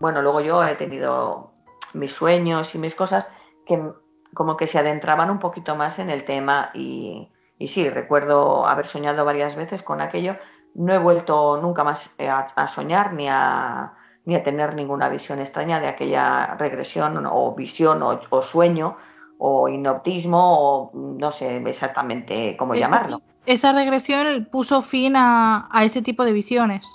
[0.00, 1.52] Bueno, luego yo he tenido
[1.94, 3.30] mis sueños y mis cosas
[3.64, 3.92] que
[4.34, 7.28] como que se adentraban un poquito más en el tema y,
[7.66, 10.36] sí, recuerdo haber soñado varias veces con aquello.
[10.74, 15.80] No he vuelto nunca más a, soñar ni a, ni a tener ninguna visión extraña
[15.80, 18.96] de aquella regresión o visión o sueño
[19.38, 23.22] o inoptismo o no sé exactamente cómo eh, llamarlo.
[23.46, 26.86] Esa regresión puso fin a, ese tipo de visiones.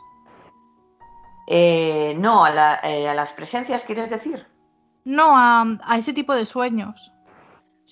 [1.47, 4.45] Eh, no, eh, a, las presencias, ¿quieres decir?
[5.05, 7.12] No, a, ese tipo de sueños.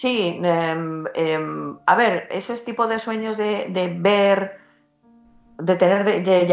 [0.01, 4.61] Sí, em, a ver, esos tipos de sueños de ver
[5.61, 6.47] de tener de, de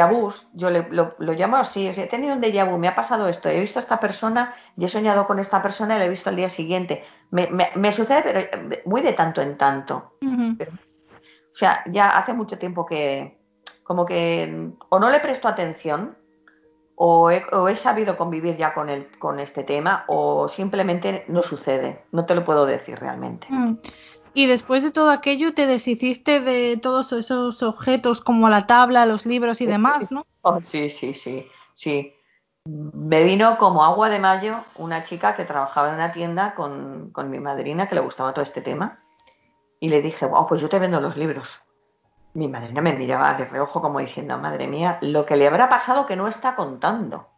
[0.53, 3.79] yo lo, llamo así, he tenido un déjà vu, me ha pasado esto, he visto
[3.79, 6.51] a esta persona y he soñado con esta persona y la he visto al día
[6.51, 7.03] siguiente.
[7.31, 10.13] Me, sucede, pero eh, muy de tanto en tanto.
[10.23, 13.39] o sea, ya hace mucho tiempo que,
[13.83, 16.19] como que, o no le presto atención,
[17.01, 22.05] o he, sabido convivir ya con, el, con este tema, o simplemente no sucede.
[22.11, 23.47] No te lo puedo decir realmente.
[23.49, 23.79] Mm.
[24.35, 29.27] Y después de todo aquello te deshiciste de todos esos objetos como la tabla, los
[29.27, 30.27] libros y demás, ¿no?
[30.43, 32.15] Oh, sí, sí, sí, sí.
[32.65, 37.39] Me vino como agua de mayo una chica que trabajaba en una tienda con, mi
[37.39, 38.99] madrina que le gustaba todo este tema
[39.79, 41.61] y le dije, oh, pues yo te vendo los libros.
[42.35, 46.07] Mi madrina me miraba de reojo como diciendo, madre mía, lo que le habrá pasado
[46.07, 47.29] que no está contando.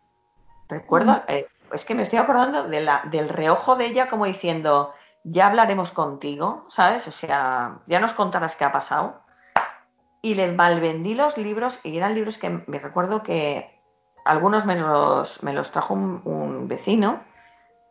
[0.68, 4.92] Recuerdo, eh, es que me estoy acordando de la, del reojo de ella como diciendo,
[5.24, 7.06] ya hablaremos contigo, ¿sabes?
[7.08, 9.20] O sea, ya nos contarás qué ha pasado.
[10.22, 13.80] Y le malvendí los libros y eran libros que me recuerdo que
[14.24, 17.20] algunos me los, me los trajo un, vecino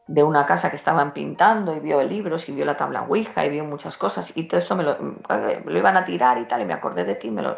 [0.10, 3.50] de una casa que estaban pintando y vio libros y vio la tabla Ouija y
[3.52, 6.65] vio muchas cosas y todo esto me lo, lo iban a tirar y tal y
[6.65, 7.30] me acordé de ti.
[7.30, 7.56] Me lo,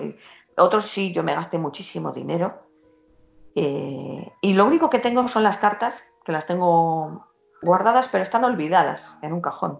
[0.58, 2.68] otros sí, yo me gasté muchísimo dinero.
[3.56, 7.26] Eh, y lo único que tengo son las cartas, que las tengo
[7.62, 9.80] guardadas, pero están olvidadas en un cajón.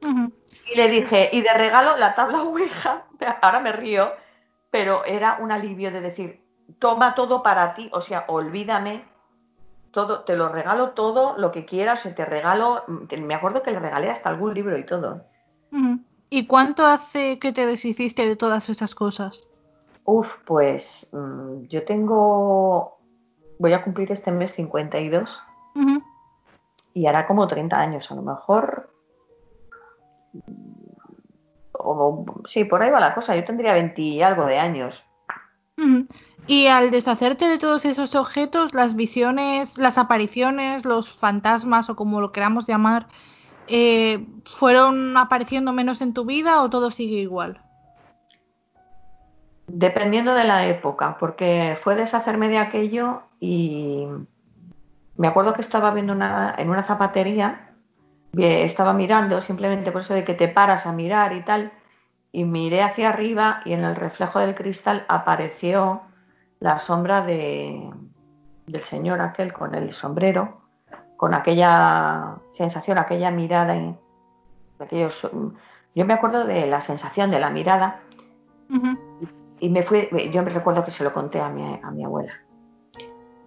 [0.00, 3.04] Y le dije, y de regalo la tabla Ouija,
[3.42, 4.10] ahora me río,
[4.70, 6.42] pero era un alivio de decir,
[6.78, 9.04] toma todo para ti, o sea, olvídame,
[9.92, 14.10] todo, te lo regalo todo, lo que quieras, te regalo, me acuerdo que le regalé
[14.10, 15.22] hasta algún libro y todo.
[16.30, 19.48] ¿Y cuánto hace que te deshiciste de todas esas cosas?
[20.04, 22.98] Uf, pues mm, yo tengo,
[23.58, 25.42] voy a cumplir este mes 52
[26.94, 28.90] y hará como 30 años, a lo mejor.
[31.72, 33.36] O, sí, por ahí va la cosa.
[33.36, 35.06] Yo tendría 20 y algo de años.
[36.46, 42.20] Y al deshacerte de todos esos objetos, las visiones, las apariciones, los fantasmas o como
[42.20, 43.08] lo queramos llamar,
[43.66, 47.60] eh, ¿fueron apareciendo menos en tu vida o todo sigue igual?
[49.66, 54.06] Dependiendo de la época, porque fue deshacerme de aquello y
[55.16, 57.68] me acuerdo que estaba viendo una, en una zapatería
[58.36, 61.72] estaba mirando simplemente por eso de que te paras a mirar y tal,
[62.32, 66.02] y miré hacia arriba y en el reflejo del cristal apareció
[66.60, 67.90] la sombra de,
[68.66, 70.60] del señor aquel con el sombrero,
[71.16, 73.76] con aquella sensación, aquella mirada,
[74.78, 75.28] aquellos,
[75.94, 78.00] yo me acuerdo de la sensación de la mirada
[79.60, 82.34] y me fui, yo me recuerdo que se lo conté a mi, a mi abuela.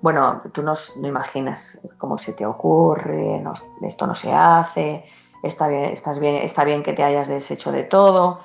[0.02, 3.44] Bueno, tú no, imaginas cómo se te ocurre,
[3.84, 5.06] esto no se hace,
[5.44, 8.42] está bien, estás bien, está bien que te hayas deshecho de todo,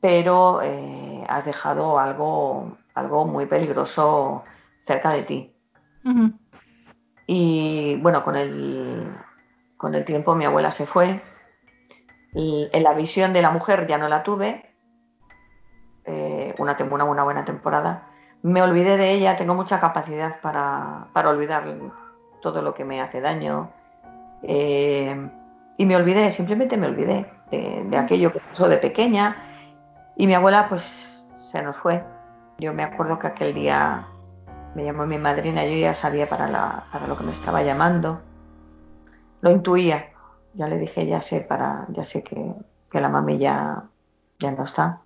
[0.00, 4.44] pero eh, has dejado algo, algo muy peligroso
[4.82, 5.54] cerca de ti.
[7.26, 9.14] Y bueno, con el,
[9.76, 11.20] con el tiempo mi abuela se fue.
[12.34, 14.64] en la visión de la mujer ya no la tuve.
[16.06, 18.08] Eh, una, una, una, buena temporada.
[18.42, 21.64] Me olvidé de ella, tengo mucha capacidad para, para olvidar
[22.40, 23.70] todo lo que me hace daño.
[24.42, 25.30] Eh,
[25.76, 29.36] y me olvidé, simplemente me olvidé de, de aquello que pasó de pequeña.
[30.18, 32.04] Y mi abuela pues se nos fue.
[32.58, 34.04] Yo me acuerdo que aquel día
[34.74, 38.20] me llamó mi madrina, yo ya sabía para, lo que me estaba llamando.
[39.40, 40.10] Lo intuía.
[40.54, 42.52] Ya le dije, ya sé, para, ya sé que,
[43.00, 43.84] la mami ya,
[44.40, 45.02] ya no está.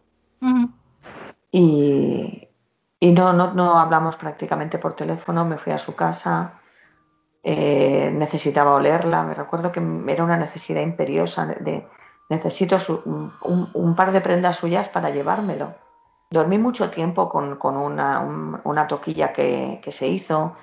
[1.51, 2.49] Y,
[3.03, 6.55] no, no, no, hablamos prácticamente por teléfono, me fui a su casa,
[7.43, 11.87] eh, necesitaba olerla, me recuerdo que era una necesidad imperiosa de
[12.29, 12.79] necesito
[13.45, 15.75] un, par de prendas suyas para llevármelo.
[16.31, 20.57] Dormí mucho tiempo con, una, toquilla que, se hizo,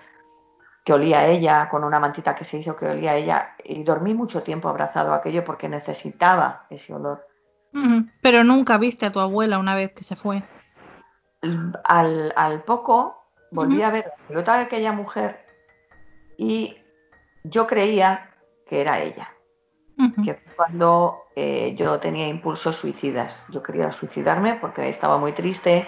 [0.83, 3.83] que olía a ella, con una mantita que se hizo que olía a ella, y
[3.83, 7.27] dormí mucho tiempo abrazado a aquello porque necesitaba ese olor.
[8.21, 10.43] Pero nunca viste a tu abuela una vez que se fue.
[11.83, 15.45] Al, poco volví a ver la pelota de aquella mujer
[16.37, 16.77] y
[17.43, 18.31] yo creía
[18.65, 19.29] que era ella.
[20.23, 23.45] Que fue cuando eh, yo tenía impulsos suicidas.
[23.49, 25.85] Yo quería suicidarme porque estaba muy triste,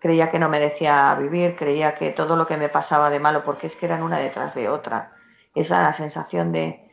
[0.00, 3.66] creía que no merecía vivir, creía que todo lo que me pasaba de malo, porque
[3.66, 5.12] es que eran una detrás de otra.
[5.54, 6.90] Esa sensación de,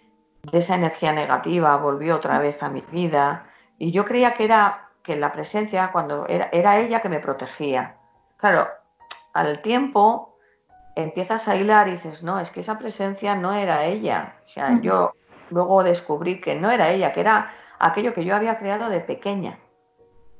[0.51, 3.45] esa energía negativa volvió otra vez a mi vida
[3.77, 7.95] y yo creía que era que la presencia, cuando era, era ella que me protegía.
[8.35, 8.67] Claro,
[9.33, 10.37] al tiempo
[10.95, 14.35] empiezas a hilar y dices, no, es que esa presencia no era ella.
[14.43, 15.13] O sea, yo
[15.49, 19.59] luego descubrí que no era ella, que era aquello que yo había creado de pequeña.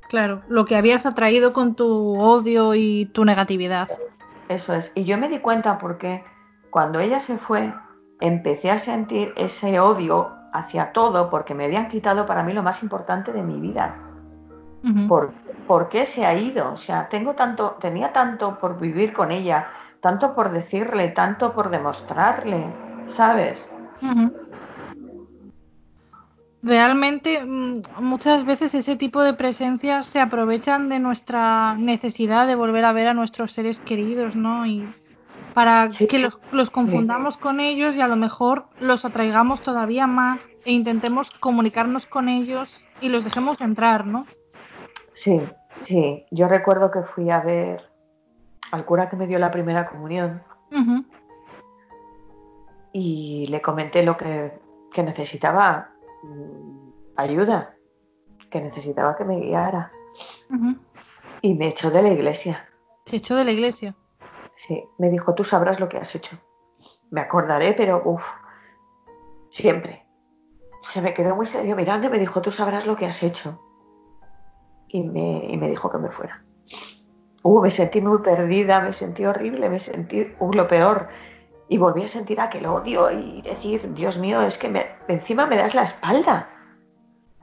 [0.08, 3.88] Claro, lo que habías atraído con tu odio y tu negatividad.
[4.48, 4.92] Eso es.
[4.94, 6.24] Y yo me di cuenta porque
[6.70, 7.74] cuando ella se fue,
[8.20, 12.82] empecé a sentir ese odio hacia todo porque me habían quitado para mí lo más
[12.82, 13.96] importante de mi vida.
[15.08, 16.72] ¿Por, qué se ha ido?
[16.72, 19.66] O sea, tengo tanto, tenía tanto por vivir con ella,
[20.00, 22.72] tanto por decirle, tanto por demostrarle,
[23.08, 23.70] ¿sabes?
[26.68, 32.84] Realmente mm, muchas veces ese tipo de presencias se aprovechan de nuestra necesidad de volver
[32.84, 34.66] a ver a nuestros seres queridos, ¿no?
[34.66, 34.86] Y
[35.54, 36.18] para que
[36.52, 42.04] los, confundamos con ellos y a lo mejor los atraigamos todavía más e intentemos comunicarnos
[42.04, 44.26] con ellos y los dejemos entrar, ¿no?
[45.14, 45.40] Sí,
[45.84, 46.26] sí.
[46.30, 47.82] Yo recuerdo que fui a ver
[48.72, 50.42] al cura que me dio la primera comunión
[52.92, 54.52] y le comenté lo que,
[54.92, 55.94] que necesitaba
[57.16, 57.76] ayuda,
[58.50, 59.92] que necesitaba que me guiara.
[61.42, 62.68] Y me echó de la iglesia.
[63.06, 63.94] ¿Se echó de la iglesia?
[64.56, 66.36] Sí, me dijo, tú sabrás lo que has hecho.
[67.10, 68.28] Me acordaré, pero uff,
[69.50, 70.06] siempre.
[70.82, 73.60] Se me quedó muy serio mirando y me dijo, tú sabrás lo que has hecho.
[74.88, 76.44] Y me, me dijo que me fuera.
[77.42, 81.08] Uh, me sentí muy perdida, me sentí horrible, me sentí uh, lo peor
[81.68, 85.56] y volví a sentir aquel odio y decir, Dios mío, es que me, encima me
[85.56, 86.48] das la espalda.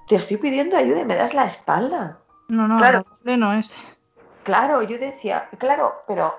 [0.08, 2.20] Te estoy pidiendo ayuda y me das la espalda.
[2.48, 3.80] No, no, claro, no es.
[4.44, 6.36] Claro, yo decía, claro, pero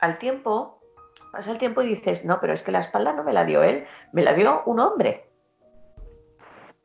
[0.00, 0.80] al tiempo,
[1.32, 3.62] pasa el tiempo y dices, no, pero es que la espalda no me la dio
[3.62, 5.30] él, me la dio un hombre,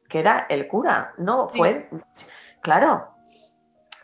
[0.09, 1.89] que era el cura, no fue,
[2.61, 3.07] claro,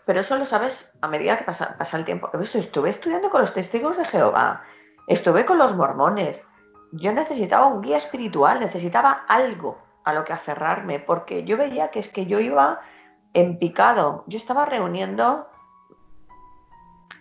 [0.06, 2.30] pero eso lo sabes a medida que pasa, pasa el tiempo.
[2.34, 4.64] Estuve estudiando con los testigos de Jehová,
[5.08, 6.46] Estuve con los mormones.
[6.92, 12.00] Yo necesitaba un guía espiritual, necesitaba algo a lo que aferrarme, porque yo veía que
[12.00, 12.82] es que yo iba
[13.34, 14.24] en picado.
[14.28, 15.48] Yo estaba reuniendo,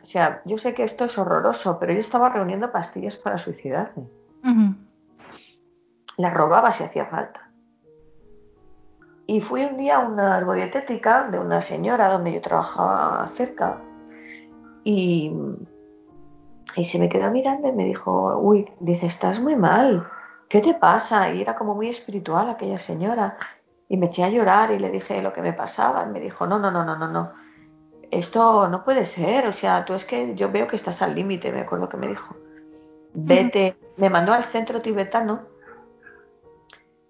[0.01, 4.09] o sea, yo sé que esto es horroroso, pero yo estaba reuniendo pastillas para suicidarme.
[6.19, 7.49] Las robaba si hacía falta.
[9.27, 13.81] Y fui un día a una arboretética de una señora donde yo trabajaba cerca
[14.85, 15.33] y
[16.77, 20.09] y se me quedó mirando y me dijo, uy, dice, estás muy mal,
[20.49, 21.31] ¿qué te pasa?
[21.33, 23.37] Y era como muy espiritual aquella señora.
[23.89, 26.05] y me eché a llorar y le dije lo que me pasaba.
[26.07, 27.33] Y me dijo, no, no, no, no, no, no.
[28.11, 29.47] Esto no puede ser.
[29.47, 32.09] O sea, tú es que yo veo que estás al límite, me acuerdo que me
[32.09, 32.35] dijo.
[33.15, 35.43] Vete, me mandó al centro tibetano.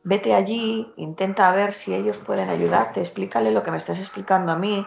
[0.04, 4.56] Vete allí, intenta ver si ellos pueden ayudarte, explícale lo que me estás explicando a
[4.56, 4.84] mí.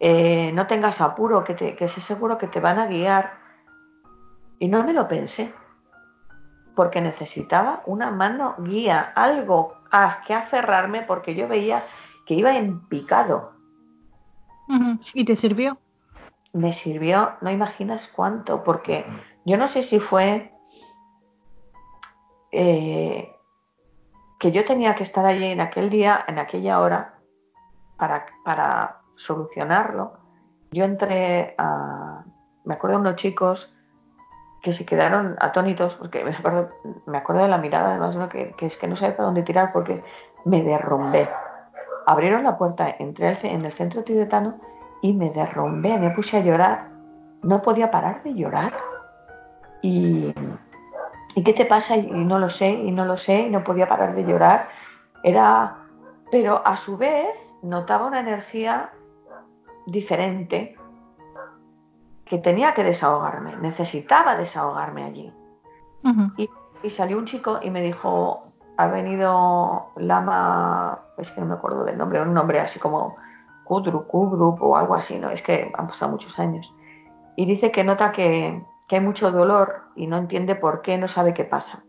[0.00, 3.41] Eh, no tengas apuro, que, te, que sé seguro que te van a guiar.
[4.62, 5.52] Y no me lo pensé,
[6.76, 11.84] porque necesitaba una mano guía, algo a que aferrarme porque yo veía
[12.26, 13.54] que iba en picado.
[15.14, 15.78] ¿Y te sirvió?
[16.52, 19.04] Me sirvió, no imaginas cuánto, porque
[19.44, 20.54] yo no sé si fue
[22.52, 23.34] eh,
[24.38, 27.18] que yo tenía que estar allí en aquel día, en aquella hora,
[27.96, 30.12] para, para solucionarlo.
[30.70, 32.24] Yo entré a,
[32.64, 33.76] me acuerdo de unos chicos
[34.62, 36.70] que se quedaron atónitos, porque me acuerdo,
[37.06, 38.28] me acuerdo de la mirada, además, ¿no?
[38.28, 40.02] que, que, es que no sabía para dónde tirar porque
[40.44, 41.28] me derrumbé.
[42.06, 44.60] Abrieron la puerta, entré en el centro tibetano
[45.02, 46.88] y me derrumbé, me puse a llorar.
[47.42, 48.72] No podía parar de llorar.
[49.82, 50.32] Y,
[51.34, 51.96] ¿y qué te pasa?
[51.96, 54.68] Y no lo sé, y no lo sé, y no podía parar de llorar.
[55.24, 55.78] Era,
[56.30, 57.28] pero a su vez
[57.62, 58.92] notaba una energía
[59.86, 60.76] diferente
[62.24, 65.32] que tenía que desahogarme, necesitaba desahogarme allí.
[66.36, 66.48] y,
[66.90, 71.98] salió un chico y me dijo, ha venido Lama, es que no me acuerdo del
[71.98, 73.16] nombre, un nombre así como
[73.64, 75.30] Kudru, Kudrup o algo así, ¿no?
[75.30, 76.74] Es que han pasado muchos años.
[77.36, 81.32] Y dice que nota que, hay mucho dolor y no entiende por qué, no sabe
[81.32, 81.82] qué pasa.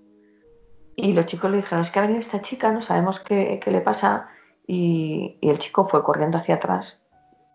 [0.96, 3.82] Y los chicos le dijeron, es que ha venido esta chica, no sabemos qué, le
[3.82, 4.30] pasa.
[4.66, 7.06] Y, el chico fue corriendo hacia atrás,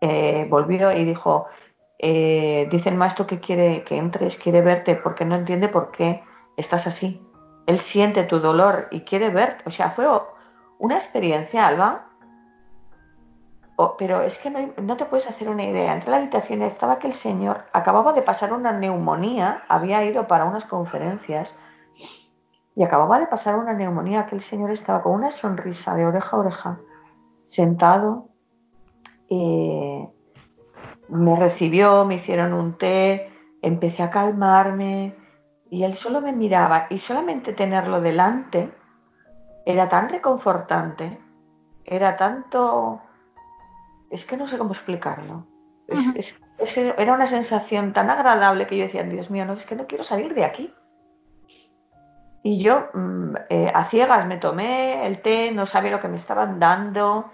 [0.01, 1.47] eh, volvió y dijo,
[2.01, 6.23] eh, dice el maestro que quiere que entres, quiere verte porque no entiende por qué
[6.55, 7.21] estás así.
[7.67, 9.63] Él siente tu dolor y quiere verte.
[9.67, 10.07] O sea, fue
[10.79, 12.07] una experiencia, Alba.
[13.97, 15.93] pero es que no, te puedes hacer una idea.
[15.93, 20.25] Entré a la habitación estaba que el señor acababa de pasar una neumonía, había ido
[20.25, 21.57] para unas conferencias
[22.75, 24.21] y acababa de pasar una neumonía.
[24.21, 26.79] Aquel señor estaba con una sonrisa de oreja a oreja,
[27.49, 28.29] sentado.
[29.29, 30.09] Eh,
[31.09, 33.31] me recibió, me hicieron un té,
[33.61, 35.15] empecé a calmarme
[35.69, 38.71] y él solo me miraba y solamente tenerlo delante
[39.65, 41.19] era tan reconfortante,
[41.85, 43.01] era tanto...
[44.09, 45.45] Es que no sé cómo explicarlo.
[46.97, 50.03] era una sensación tan agradable que yo decía, Dios mío, no, es que no quiero
[50.03, 50.73] salir de aquí.
[52.41, 56.15] Y yo mm, eh, a ciegas me tomé el té, no sabía lo que me
[56.15, 57.29] estaban dando,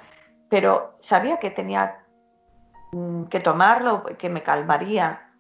[0.49, 2.04] pero sabía que tenía
[3.29, 5.31] que tomarlo, que me calmaría.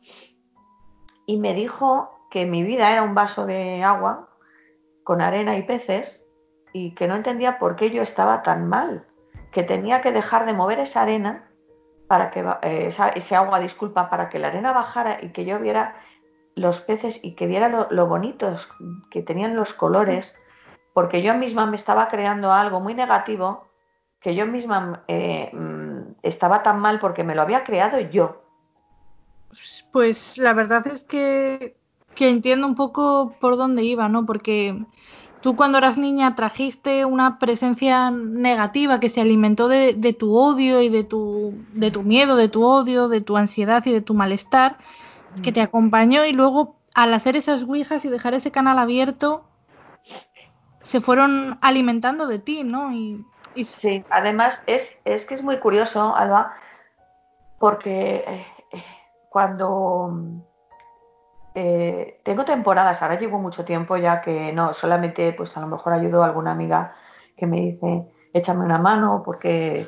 [1.25, 4.29] Y me dijo que mi vida era un vaso de agua
[5.03, 6.27] con arena y peces
[6.73, 9.05] y que no entendía por qué yo estaba tan mal,
[9.51, 11.49] que tenía que dejar de mover esa arena
[12.07, 15.95] para que eh, ese agua, disculpa, para que la arena bajara y que yo viera
[16.55, 18.69] los peces y que viera lo, bonitos
[19.09, 20.37] que tenían los colores,
[20.93, 23.67] porque yo misma me estaba creando algo muy negativo
[24.19, 25.51] que yo misma eh,
[26.25, 28.41] estaba tan mal porque me lo había creado yo.
[29.91, 31.77] Pues la verdad es que,
[32.15, 34.25] que entiendo un poco por dónde iba, ¿no?
[34.25, 34.85] Porque
[35.41, 40.89] tú cuando eras niña trajiste una presencia negativa que se alimentó de, tu odio y
[40.89, 44.77] de tu, de tu miedo, de tu odio, de tu ansiedad y de tu malestar,
[45.43, 49.43] que te acompañó y luego al hacer esas ouijas y dejar ese canal abierto,
[50.81, 52.93] se fueron alimentando de ti, ¿no?
[52.93, 53.23] Y
[53.63, 56.53] Sí, además es, es, que es muy curioso, Alba,
[57.59, 58.83] porque eh, eh,
[59.29, 60.11] cuando
[61.53, 65.93] eh, tengo temporadas, ahora llevo mucho tiempo ya que no, solamente pues a lo mejor
[65.93, 66.95] ayudo a alguna amiga
[67.37, 69.85] que me dice, échame una mano porque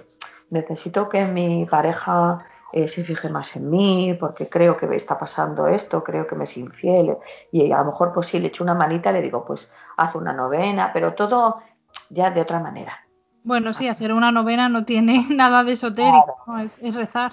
[0.49, 5.67] necesito que mi pareja se fije más en mí, porque creo que me está pasando
[5.67, 7.17] esto, creo que me es infiel,
[7.49, 10.33] y a lo mejor pues si le echo una manita le digo, pues haz una
[10.33, 11.61] novena, pero todo
[12.09, 13.06] ya de otra manera.
[13.47, 17.31] Bueno, sí, hacer una novena no tiene nada de esotérico, es, rezar.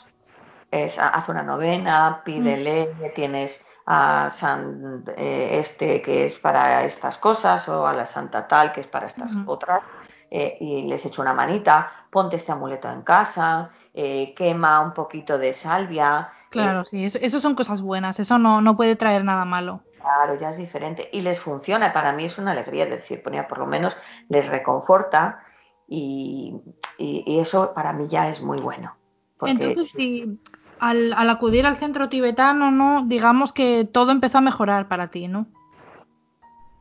[0.70, 3.14] Es, haz una novena, pídele, mm.
[3.16, 8.72] tienes a San eh, este que es para estas cosas o a la Santa tal
[8.72, 9.82] que es para estas otras
[10.30, 15.36] eh, y les echo una manita, ponte este amuleto en casa, eh, quema un poquito
[15.36, 16.30] de salvia.
[16.48, 19.80] Claro, sí, eso, son cosas buenas, eso no, no puede traer nada malo.
[20.00, 23.58] Claro, ya es diferente y les funciona, para mí es una alegría, decir, ponía por
[23.58, 23.96] lo menos
[24.28, 25.40] les reconforta
[25.88, 26.60] y,
[26.98, 28.96] eso para mí ya es muy bueno.
[29.42, 30.38] Entonces, si
[30.78, 33.04] al, acudir al centro tibetano, ¿no?
[33.06, 35.46] Digamos que todo empezó a mejorar para ti, ¿no?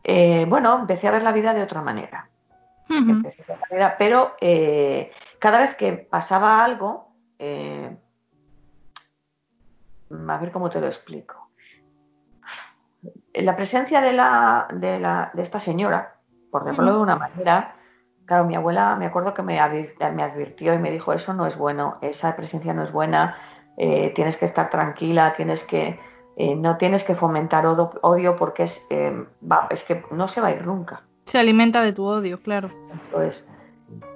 [0.04, 2.30] Eh, bueno, empecé a ver la vida de otra manera.
[3.97, 7.95] pero eh, cada vez que pasaba algo, eh,
[10.28, 11.49] a ver cómo te lo explico.
[13.34, 16.20] La presencia de, la, de, la, de esta señora,
[16.51, 17.76] por decirlo de una manera,
[18.26, 21.57] claro, mi abuela me acuerdo que me, me, advirtió y me dijo, eso no es
[21.57, 23.38] bueno, esa presencia no es buena,
[23.78, 25.99] eh, tienes que estar tranquila, tienes que,
[26.36, 29.26] eh, no tienes que fomentar odio porque es, eh,
[29.69, 31.03] es que no se va a ir nunca.
[31.26, 32.69] Se alimenta de tu odio, claro.
[32.99, 33.49] Eso es.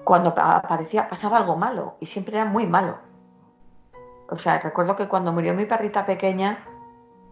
[0.03, 2.97] Cuando aparecía, pasaba algo malo y siempre era muy malo.
[4.29, 6.65] O sea, recuerdo que cuando murió mi perrita pequeña,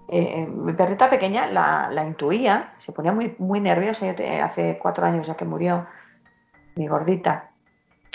[0.08, 4.06] mi perrita pequeña la, intuía, se ponía muy, muy nerviosa,
[4.44, 5.86] hace cuatro años ya que murió
[6.76, 7.52] mi gordita,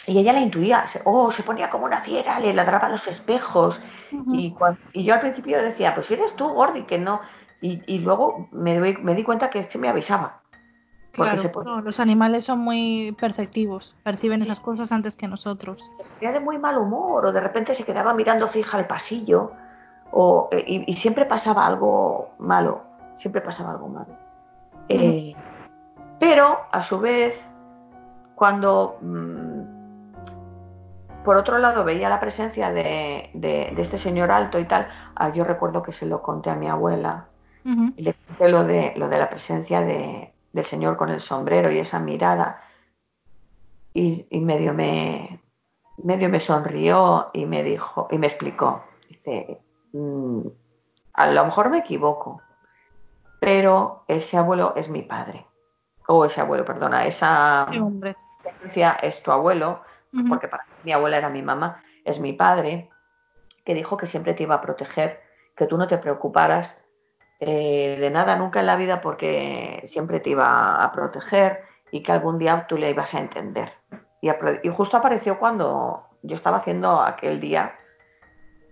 [0.07, 3.83] y ella la intuía, oh, se ponía como una fiera, le ladraba los espejos.
[4.33, 4.55] y,
[4.93, 7.21] y, yo al principio decía, pues eres tú, Gordi, que no.
[7.63, 10.41] Y, luego me, me, di cuenta que se me avisaba.
[11.13, 15.91] Claro, los animales son muy perceptivos, perciben esas cosas antes que nosotros.
[16.21, 19.53] Era de muy mal humor, o de repente se quedaba mirando fija al pasillo,
[20.13, 22.83] o, y, siempre pasaba algo malo,
[23.15, 24.17] siempre pasaba algo malo.
[24.89, 25.35] Eh,
[26.19, 27.53] pero, a su vez,
[28.41, 29.51] cuando mm,
[31.27, 33.31] por otro lado, veía la presencia de,
[33.77, 34.89] este señor alto y tal.
[35.15, 37.27] Ah, yo recuerdo que se lo conté a mi abuela
[37.63, 41.79] y le conté lo de, lo de la presencia del señor con el sombrero y
[41.79, 42.63] esa mirada.
[43.93, 45.43] Y, medio, me,
[45.99, 48.85] medio me sonrió y me dijo, y me explicó.
[49.07, 49.61] Dice,
[49.93, 50.41] mm,
[51.13, 52.41] a lo mejor me equivoco,
[53.39, 55.45] pero ese abuelo es mi padre.
[56.09, 57.69] O ese abuelo, perdona, esa
[59.03, 59.83] es tu abuelo
[60.29, 62.91] porque para mi abuela era mi mamá, es mi padre,
[63.65, 65.21] que dijo que siempre te iba a proteger,
[65.57, 66.85] que tú no te preocuparas
[67.39, 72.13] eh, de nada nunca en la vida porque siempre te iba a proteger y que
[72.13, 73.73] algún día tú le ibas a entender.
[74.21, 77.79] Y, justo apareció cuando yo estaba haciendo aquel día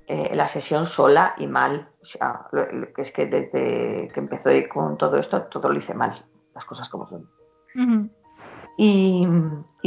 [0.07, 1.89] eh, la sesión sola y mal.
[2.03, 6.25] O sea, que es que desde que empezó con todo esto, todo lo hice mal,
[6.55, 7.31] las cosas como son.
[8.77, 9.27] Y,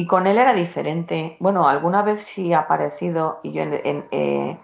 [0.08, 1.38] con él era diferente.
[1.40, 4.58] Bueno, alguna vez sí ha aparecido y yo eh,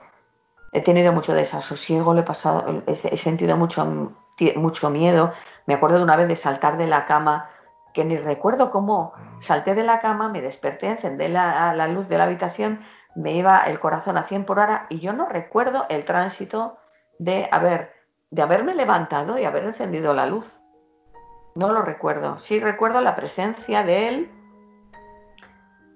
[0.72, 4.14] he tenido mucho desasosiego, le he, pasado, he, sentido mucho,
[4.56, 5.34] mucho miedo.
[5.66, 7.50] Me acuerdo de una vez de saltar de la cama,
[7.94, 12.18] que ni recuerdo cómo salté de la cama, me desperté, encendí la, la luz de
[12.18, 12.80] la habitación,
[13.16, 16.78] me iba el corazón a 100 por hora y yo no recuerdo el tránsito
[17.20, 17.94] de, haber,
[18.30, 20.60] de haberme levantado y haber encendido la luz.
[21.56, 22.38] No lo recuerdo.
[22.38, 24.32] Sí recuerdo la presencia de él,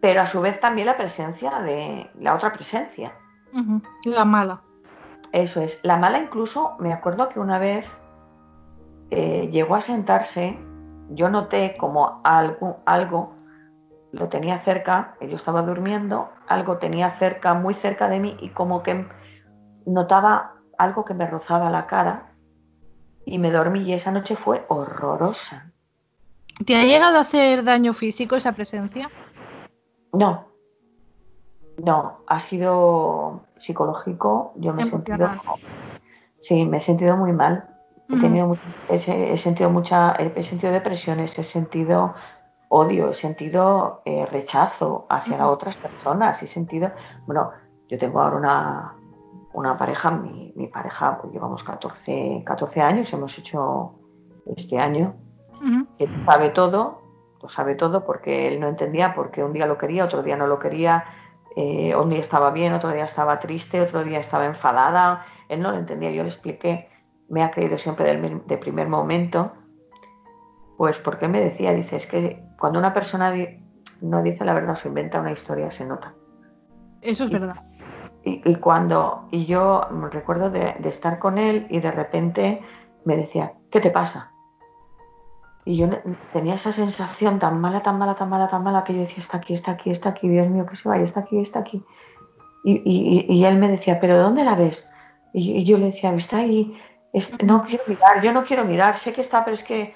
[0.01, 3.13] pero a su vez también la presencia de la otra presencia.
[4.03, 4.61] La mala.
[5.31, 5.79] Eso es.
[5.83, 7.87] La mala incluso, me acuerdo que una vez
[9.11, 10.57] eh, llegó a sentarse,
[11.11, 13.35] yo noté como algo, algo
[14.11, 18.83] lo tenía cerca, yo estaba durmiendo, algo tenía cerca, muy cerca de mí y como
[18.83, 19.07] que
[19.85, 22.33] notaba algo que me rozaba la cara
[23.25, 25.71] y me dormí y esa noche fue horrorosa.
[26.65, 29.09] ¿Te ha llegado a hacer daño físico esa presencia?
[30.13, 30.51] No,
[31.77, 34.53] no, ha sido psicológico.
[34.55, 35.29] Yo me he sentido,
[36.39, 37.67] sí, me he sentido muy mal.
[38.09, 38.57] He, tenido,
[38.89, 42.13] he, sentido mucha, he, sentido depresiones, he sentido
[42.67, 46.91] odio, he sentido eh, rechazo hacia otras personas, he sentido,
[47.25, 47.51] bueno,
[47.87, 48.95] yo tengo ahora una,
[49.53, 53.93] una pareja, mi, pareja, pues llevamos 14, 14 años, hemos hecho
[54.45, 55.15] este año,
[55.97, 57.00] que sabe todo,
[57.41, 60.47] lo sabe todo porque él no entendía, porque un día lo quería, otro día no
[60.47, 61.05] lo quería,
[61.55, 65.71] eh, un día estaba bien, otro día estaba triste, otro día estaba enfadada, él no
[65.71, 66.89] lo entendía, yo le expliqué,
[67.29, 69.51] me ha creído siempre del, de primer momento,
[70.77, 73.33] pues porque me decía, dice, es que cuando una persona
[74.01, 76.13] no dice la verdad, se inventa una historia, se nota.
[77.01, 77.63] Eso es verdad.
[78.23, 82.61] y, cuando y yo recuerdo de, estar con él y de repente
[83.03, 84.31] me decía, ¿qué te pasa?
[85.63, 85.87] Y yo
[86.33, 89.37] tenía esa sensación tan mala, tan mala, tan mala, tan mala que yo decía, está
[89.37, 91.83] aquí, está aquí, está aquí, Dios mío, que se vaya, está aquí, está aquí.
[92.63, 94.89] Y, él me decía, ¿pero dónde la ves?
[95.33, 96.77] Y, yo le decía, está ahí,
[97.43, 99.95] no quiero mirar, yo no quiero mirar, sé que está, pero es que...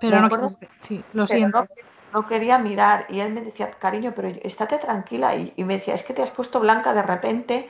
[0.00, 0.48] Pero no,
[0.80, 1.66] sí, lo siento
[2.12, 6.02] no quería mirar y él me decía, cariño, pero estate tranquila y, me decía, es
[6.02, 7.68] que te has puesto blanca de repente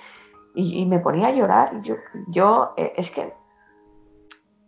[0.55, 1.81] y, me ponía a llorar.
[1.83, 1.97] Yo,
[2.29, 3.33] yo eh, es que,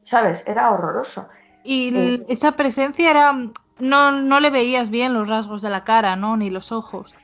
[0.03, 0.47] ¿sabes?
[0.47, 1.29] Era horroroso.
[1.65, 3.33] Y eh, esa presencia era,
[3.79, 6.37] no, no le veías bien los rasgos de la cara, ¿no?
[6.37, 7.15] Ni los ojos.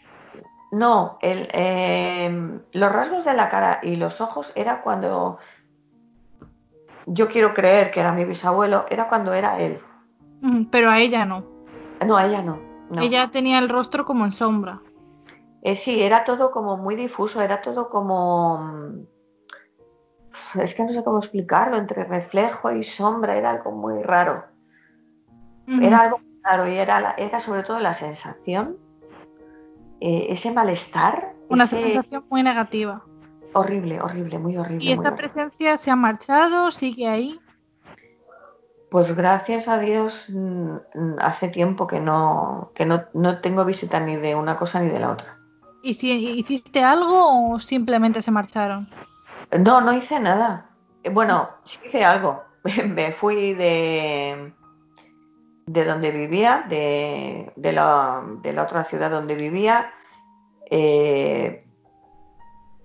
[0.72, 5.38] No, el, em, los rasgos de la cara y los ojos era cuando
[7.06, 9.80] yo quiero creer que era mi bisabuelo, era cuando era él.
[10.70, 11.44] Pero a ella no.
[12.06, 12.58] No, a ella no.
[12.98, 14.80] Ella tenía el rostro como en sombra.
[15.62, 19.06] Eh, sí, era todo como muy difuso, era todo como...
[20.54, 24.44] Mm, es que no sé cómo explicarlo, entre reflejo y sombra, era algo muy raro.
[25.66, 28.76] Era algo raro y era, era sobre todo la sensación,
[30.00, 31.32] eh, ese malestar.
[31.48, 33.04] Una sensación muy negativa.
[33.52, 34.84] Horrible, horrible, muy horrible.
[34.84, 36.70] ¿Y esa presencia se ha marchado?
[36.72, 37.38] ¿Sigue ahí?
[38.90, 44.16] Pues gracias a Dios mm, hace tiempo que no, que no, no tengo visita ni
[44.16, 45.38] de una cosa ni de la otra.
[45.82, 48.88] ¿Y si hiciste algo o simplemente se marcharon?
[49.58, 50.70] No, no hice nada.
[51.12, 52.42] Bueno, sí hice algo.
[52.86, 54.52] Me fui de,
[55.66, 59.92] de donde vivía, de, de, la, de la otra ciudad donde vivía,
[60.70, 61.64] eh,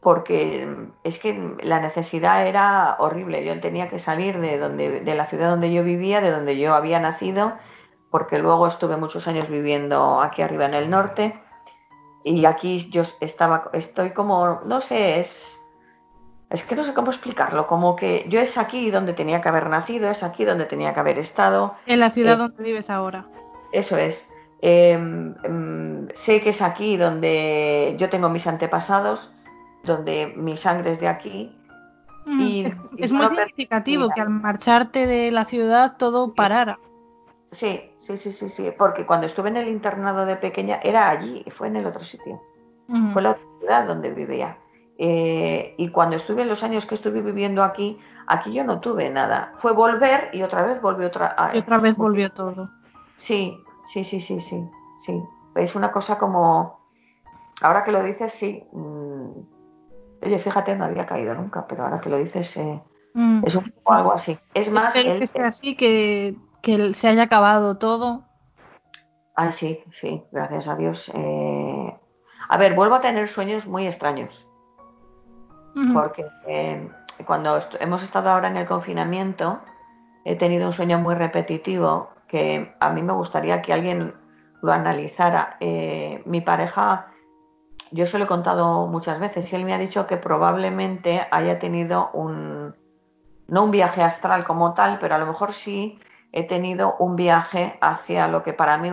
[0.02, 0.68] porque
[1.04, 3.44] es que la necesidad era horrible.
[3.46, 6.74] Yo tenía que salir de, donde, de la ciudad donde yo vivía, de donde yo
[6.74, 7.54] había nacido,
[8.12, 11.42] porque luego estuve muchos años viviendo aquí arriba en el norte
[12.24, 15.65] y aquí yo estaba, estoy como, no sé, es,
[16.50, 19.70] es que no sé cómo explicarlo, como que yo es aquí donde tenía que haber
[19.70, 21.76] nacido, es aquí donde tenía que haber estado.
[21.86, 23.26] En la ciudad eh, donde vives ahora.
[23.72, 24.32] Eso es.
[24.62, 29.34] Em, em, sé que es aquí donde yo tengo mis antepasados,
[29.84, 31.56] donde mi sangre es de aquí.
[32.26, 32.66] y,
[32.98, 36.80] es, muy significativo que al marcharte de la ciudad todo parara.
[37.52, 41.46] Sí, sí, sí, sí, sí, porque cuando estuve en el internado de pequeña era allí,
[41.56, 42.42] fue en el otro sitio.
[43.14, 44.58] Fue la otra ciudad donde vivía.
[44.98, 49.10] Eh, y cuando estuve en los años que estuve viviendo aquí, aquí yo no tuve
[49.10, 49.54] nada.
[49.58, 51.36] Fue volver y otra vez volvió otra.
[51.54, 52.70] y otra vez volvió todo.
[53.16, 54.70] Sí, sí, sí, sí, sí,
[55.00, 55.22] sí.
[55.56, 56.80] Es una cosa como.
[57.62, 58.64] Ahora que lo dices, sí.
[58.72, 59.32] Mm,
[60.24, 62.82] oye, fíjate, no había caído nunca, pero ahora que lo dices, eh,
[63.14, 63.44] mm.
[63.46, 64.38] es un poco algo así.
[64.54, 64.96] Es más.
[64.96, 68.24] Él, que sea así, que, que se haya acabado todo.
[69.36, 71.12] Ah, sí, sí, gracias a Dios.
[71.14, 72.00] Eh,
[72.48, 74.50] a ver, vuelvo a tener sueños muy extraños
[75.94, 76.90] porque eh,
[77.26, 79.60] cuando hemos estado ahora en el confinamiento
[80.24, 84.14] he tenido un sueño muy repetitivo que a mí me gustaría que alguien
[84.62, 85.58] lo analizara.
[85.60, 87.08] Eh, mi pareja,
[87.92, 91.60] yo se lo he contado muchas veces y él me ha dicho que probablemente haya
[91.60, 92.74] tenido un,
[93.48, 96.00] no un viaje astral como tal, pero a lo mejor sí
[96.32, 98.92] he tenido un viaje hacia lo que para mí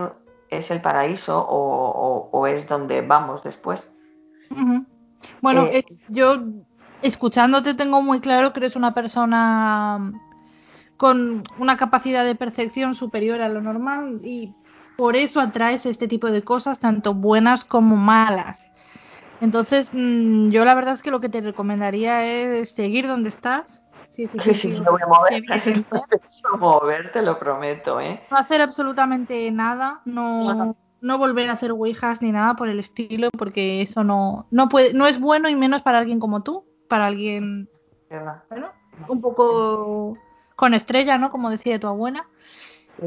[0.49, 3.95] es el paraíso o, es donde vamos después.
[5.41, 6.37] Bueno, eh, yo
[7.03, 10.13] escuchándote tengo muy claro que eres una persona
[10.97, 14.55] con una capacidad de percepción superior a lo normal y
[14.97, 18.71] por eso atraes este tipo de cosas, tanto buenas como malas.
[19.41, 23.83] Entonces, mm, yo la verdad es que lo que te recomendaría es seguir donde estás.
[24.11, 25.43] Sí, sí, sí, sí, me voy a mover.
[26.53, 28.21] a mover, te lo prometo, ¿eh?
[28.31, 33.29] No hacer absolutamente nada, no, no volver a hacer ouijas ni nada por el estilo,
[33.37, 37.07] porque eso no, no, puede, no es bueno y menos para alguien como tú para
[37.07, 37.69] alguien
[39.07, 40.17] un poco
[40.55, 41.31] con estrella, ¿no?
[41.31, 42.27] Como decía tu abuela.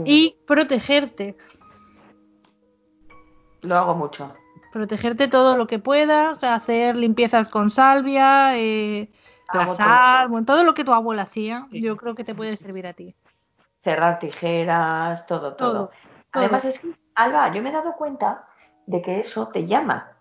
[0.04, 1.36] Y protegerte.
[3.62, 4.34] Lo hago mucho.
[4.72, 9.10] Protegerte todo lo que puedas, hacer limpiezas con salvia, eh,
[9.52, 10.44] la sal, todo.
[10.44, 13.14] todo lo que tu abuela hacía, yo creo que te puede servir a ti.
[13.82, 15.90] Cerrar tijeras, todo, todo.
[16.32, 18.48] Además es que, Alba, yo me he dado cuenta
[18.86, 20.12] de que eso te llama.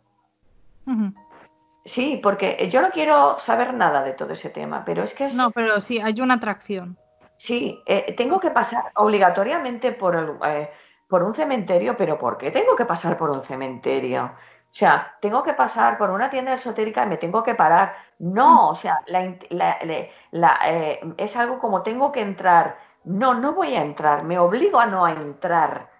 [1.85, 5.35] Sí, porque yo no quiero saber nada de todo ese tema, pero es que es...
[5.35, 6.97] No, pero sí, hay una atracción.
[7.37, 10.71] Sí, eh, tengo que pasar obligatoriamente por, eh,
[11.07, 14.25] por un cementerio, pero ¿por qué tengo que pasar por un cementerio?
[14.25, 17.93] O sea, tengo que pasar por una tienda esotérica y me tengo que parar.
[18.19, 22.77] No, o sea, la, eh, es algo como tengo que entrar.
[23.03, 25.91] No, no voy a entrar, me obligo a no entrar.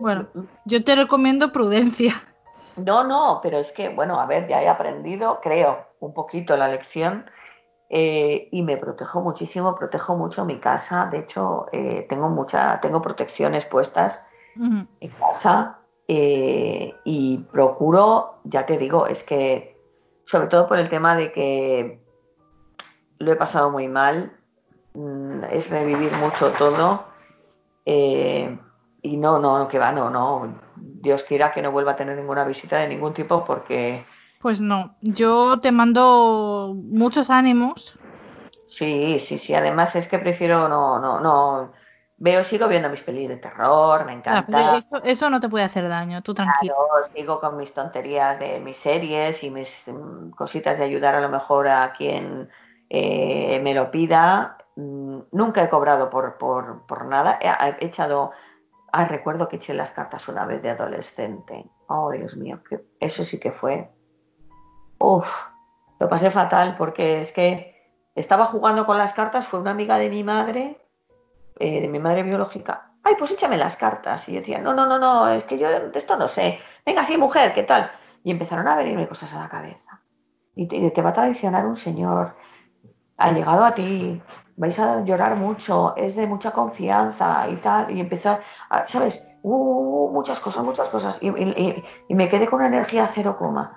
[0.00, 0.26] Bueno,
[0.64, 2.20] yo te recomiendo prudencia.
[2.76, 6.68] No, no, pero es que, bueno, a ver, ya he aprendido, creo, un poquito la
[6.68, 7.24] lección
[7.88, 11.06] eh, y me protejo muchísimo, protejo mucho mi casa.
[11.06, 18.78] De hecho, eh, tengo mucha, tengo protecciones puestas en casa eh, y procuro, ya te
[18.78, 19.76] digo, es que,
[20.24, 22.00] sobre todo por el tema de que
[23.18, 24.32] lo he pasado muy mal,
[24.94, 27.04] mm, es revivir mucho todo.
[29.02, 30.69] y no, no, que va, no, no
[31.00, 34.04] Dios quiera que no vuelva a tener ninguna visita de ningún tipo porque...
[34.40, 37.98] Pues no, yo te mando muchos ánimos.
[38.66, 41.72] Sí, sí, sí, además es que prefiero no, no, no...
[42.22, 44.84] Veo, sigo viendo mis pelis de terror, me encanta.
[45.04, 46.74] eso, no te puede hacer daño, tú tranquilo.
[46.76, 51.22] Claro, sigo con mis tonterías de mis series y mis mm, cositas de ayudar a
[51.22, 52.50] lo mejor a quien
[52.90, 54.58] eh, me lo pida.
[54.76, 57.38] Mm, nunca he cobrado por, por, por nada.
[57.40, 58.32] he echado
[58.92, 61.70] Ah, recuerdo que eché las cartas una vez de adolescente.
[61.86, 62.60] Oh, Dios mío,
[62.98, 63.90] eso sí que fue.
[64.98, 65.46] Uf,
[65.98, 67.70] lo pasé fatal porque es que
[68.14, 70.80] estaba jugando con las cartas, fue una amiga de mi madre,
[71.58, 72.92] eh, de mi madre biológica.
[73.02, 74.28] Ay, pues échame las cartas.
[74.28, 76.58] Y yo decía, no, no, no, no, es que yo de esto no sé.
[76.84, 77.90] Venga, sí, mujer, ¿qué tal?
[78.24, 80.02] Y empezaron a venirme cosas a la cabeza.
[80.54, 82.36] Y te, va a traicionar un señor.
[83.20, 84.20] Ha llegado a ti,
[84.56, 87.90] vais a llorar mucho, es de mucha confianza y tal.
[87.90, 88.38] Y empezó,
[88.70, 89.30] a, ¿sabes?
[89.42, 91.18] Muchas cosas, muchas cosas.
[91.22, 91.28] Y,
[92.08, 93.76] y me quedé con una energía cero coma.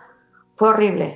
[0.55, 1.13] Fue horrible.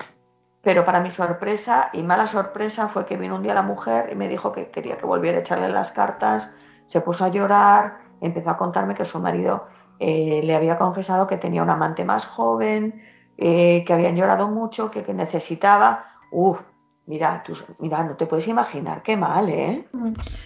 [0.61, 4.15] Pero para mi sorpresa y mala sorpresa fue que vino un día la mujer y
[4.15, 6.55] me dijo que quería que volviera a echarle las cartas,
[6.85, 9.67] se puso a llorar, empezó a contarme que su marido
[9.99, 13.01] eh, le había confesado que tenía un amante más joven,
[13.37, 16.05] eh, que habían llorado mucho, que, necesitaba.
[16.31, 16.59] Uf,
[17.07, 17.43] mira,
[17.79, 19.87] mira, no te puedes imaginar qué mal, ¿eh?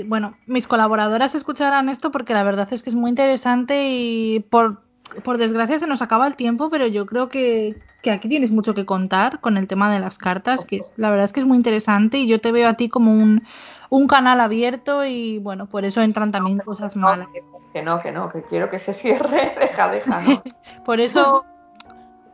[0.05, 4.82] Bueno, mis colaboradoras escucharán esto porque la verdad es que es muy interesante y por,
[5.24, 8.74] por desgracia se nos acaba el tiempo, pero yo creo que, que aquí tienes mucho
[8.74, 11.57] que contar con el tema de las cartas, que la verdad es que es muy
[11.57, 13.43] interesante y yo te veo a ti como un,
[13.89, 17.28] un canal abierto y bueno, por eso entran también cosas malas.
[17.74, 20.43] Que no, que no, que quiero que se cierre, deja, deja, ¿no?
[20.86, 21.43] por eso,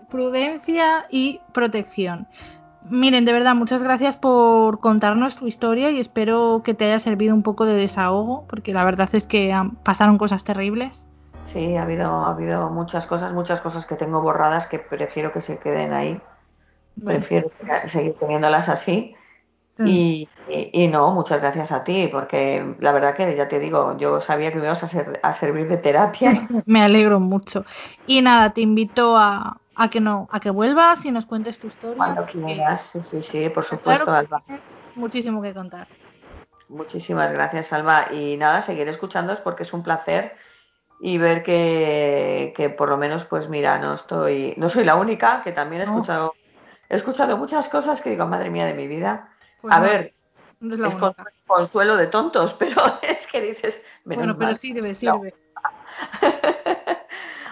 [0.09, 2.28] prudencia y protección.
[2.89, 7.33] Miren, de verdad, muchas gracias por contarnos tu historia y espero que te haya servido
[7.33, 11.05] un poco de desahogo, porque la verdad es que pasaron cosas terribles.
[11.43, 15.41] Sí, ha habido, ha habido muchas cosas, muchas cosas que tengo borradas que prefiero que
[15.41, 16.19] se queden ahí.
[17.03, 17.51] Prefiero
[17.88, 19.15] seguir teniéndolas así.
[19.77, 19.88] Mm.
[19.88, 20.29] Y,
[20.91, 24.57] no, muchas gracias a ti, porque la verdad que ya te digo, yo sabía que
[24.57, 26.31] me ibas a, a servir de terapia.
[26.65, 27.65] me alegro mucho.
[28.07, 31.67] Y nada, te invito a, a, que no, a que vuelvas y nos cuentes tu
[31.67, 31.97] historia.
[31.97, 34.43] Cuando quieras, sí, sí, sí, por supuesto, Alba.
[34.95, 35.88] Muchísimo que contar.
[36.67, 38.11] Muchísimas gracias, Alba.
[38.11, 40.36] Y nada, seguir escuchándoos porque es un placer
[40.99, 45.51] y ver que, por lo menos, pues mira, no estoy, no soy la única, que
[45.51, 46.34] también he escuchado,
[46.89, 49.30] he escuchado muchas cosas que digo, madre mía de mi vida.
[49.61, 50.15] Pues a ver,
[50.59, 50.95] es,
[51.45, 55.36] consuelo de tontos, pero es que dices, bueno, pero sirve, sirve.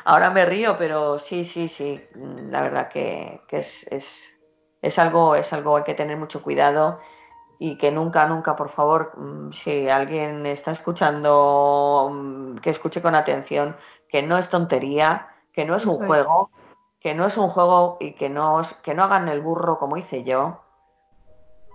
[0.08, 4.40] Ahora me río, pero sí, sí, sí, la verdad que, que es, es,
[4.84, 7.00] es, algo, es algo hay que tener mucho cuidado
[7.58, 13.16] y que nunca, nunca, por favor, mm, si alguien está escuchando, mm, que escuche con
[13.16, 13.76] atención,
[14.08, 16.52] que no es tontería, que no es un juego,
[17.00, 20.24] que no es un juego y que no, que no hagan el burro como hice
[20.24, 20.62] yo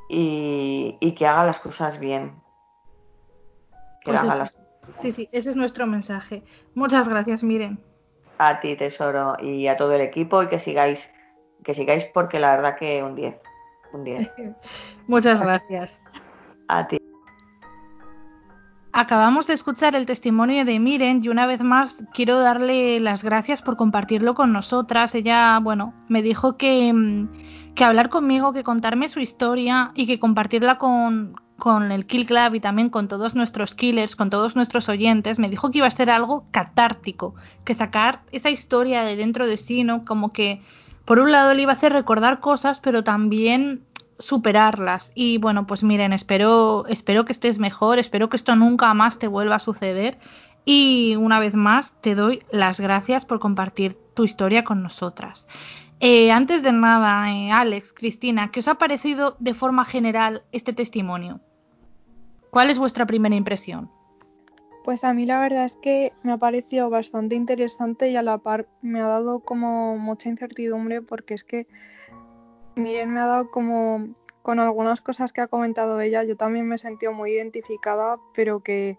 [0.08, 2.40] y, que hagan las cosas bien.
[4.04, 4.20] Pues
[4.96, 6.44] sí, sí, ese es nuestro mensaje.
[6.74, 7.89] Muchas gracias, miren.
[8.42, 11.12] A ti, tesoro, y a todo el equipo y que sigáis,
[11.62, 13.38] que sigáis porque la verdad que un 10.
[13.92, 14.30] Un 10.
[15.06, 16.00] Muchas gracias.
[16.68, 16.96] A ti.
[18.94, 23.60] Acabamos de escuchar el testimonio de Miren y una vez más quiero darle las gracias
[23.60, 25.14] por compartirlo con nosotras.
[25.14, 30.18] Ella, bueno, me dijo que, mm, que hablar conmigo, que contarme su historia y que
[30.18, 34.88] compartirla con, con el Kill Club y también con todos nuestros killers, con todos nuestros
[34.88, 39.46] oyentes, me dijo que iba a ser algo catártico, que sacar esa historia de dentro
[39.46, 40.04] de sí, ¿no?
[40.04, 40.60] Como que
[41.04, 43.84] por un lado le iba a hacer recordar cosas, pero también
[44.18, 45.12] superarlas.
[45.14, 49.28] Y bueno, pues miren, espero, espero que estés mejor, espero que esto nunca más te
[49.28, 50.18] vuelva a suceder.
[50.64, 55.48] Y una vez más, te doy las gracias por compartir tu historia con nosotras.
[56.00, 60.72] Eh, antes de nada, eh, Alex, Cristina, ¿qué os ha parecido de forma general este
[60.72, 61.40] testimonio?
[62.50, 63.90] ¿Cuál es vuestra primera impresión?
[64.84, 68.38] Pues a mí la verdad es que me ha parecido bastante interesante y a la
[68.38, 71.66] par me ha dado como mucha incertidumbre porque es que
[72.76, 74.08] Miren me ha dado como
[74.42, 78.60] con algunas cosas que ha comentado ella, yo también me he sentido muy identificada, pero
[78.60, 78.98] que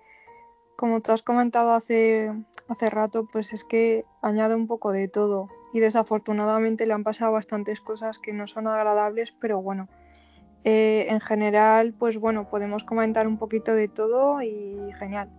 [0.76, 2.32] como tú has comentado hace,
[2.68, 7.32] hace rato, pues es que añade un poco de todo y desafortunadamente le han pasado
[7.32, 9.88] bastantes cosas que no son agradables, pero bueno,
[10.64, 15.30] eh, en general, pues bueno, podemos comentar un poquito de todo y genial.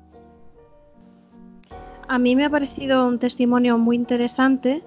[2.09, 4.83] A mí me ha parecido un testimonio muy interesante.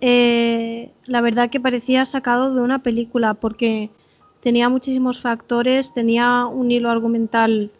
[0.00, 3.90] Eh, la verdad que parecía sacado de una película porque
[4.40, 7.70] tenía muchísimos factores, tenía un hilo argumental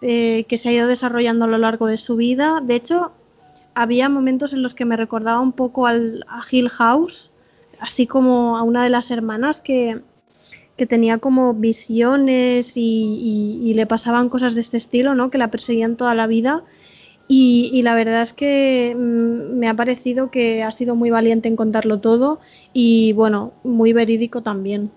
[0.00, 2.60] eh, que se ha ido desarrollando a lo largo de su vida.
[2.62, 3.12] De hecho,
[3.74, 5.94] había momentos en los que me recordaba un poco a
[6.50, 7.30] Hill House,
[7.80, 10.00] así como a una de las hermanas que,
[10.78, 15.28] que tenía como visiones y, y, le pasaban cosas de este estilo, ¿no?
[15.30, 16.64] Que la perseguían toda la vida
[17.30, 21.56] y, la verdad es que mm, me ha parecido que ha sido muy valiente en
[21.56, 22.40] contarlo todo
[22.72, 24.90] y bueno, muy verídico también.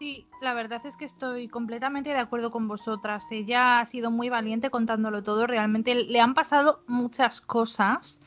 [0.00, 3.30] Sí, la verdad es que estoy completamente de acuerdo con vosotras.
[3.30, 5.46] Ella ha sido muy valiente contándolo todo.
[5.46, 8.20] Realmente le han pasado muchas cosas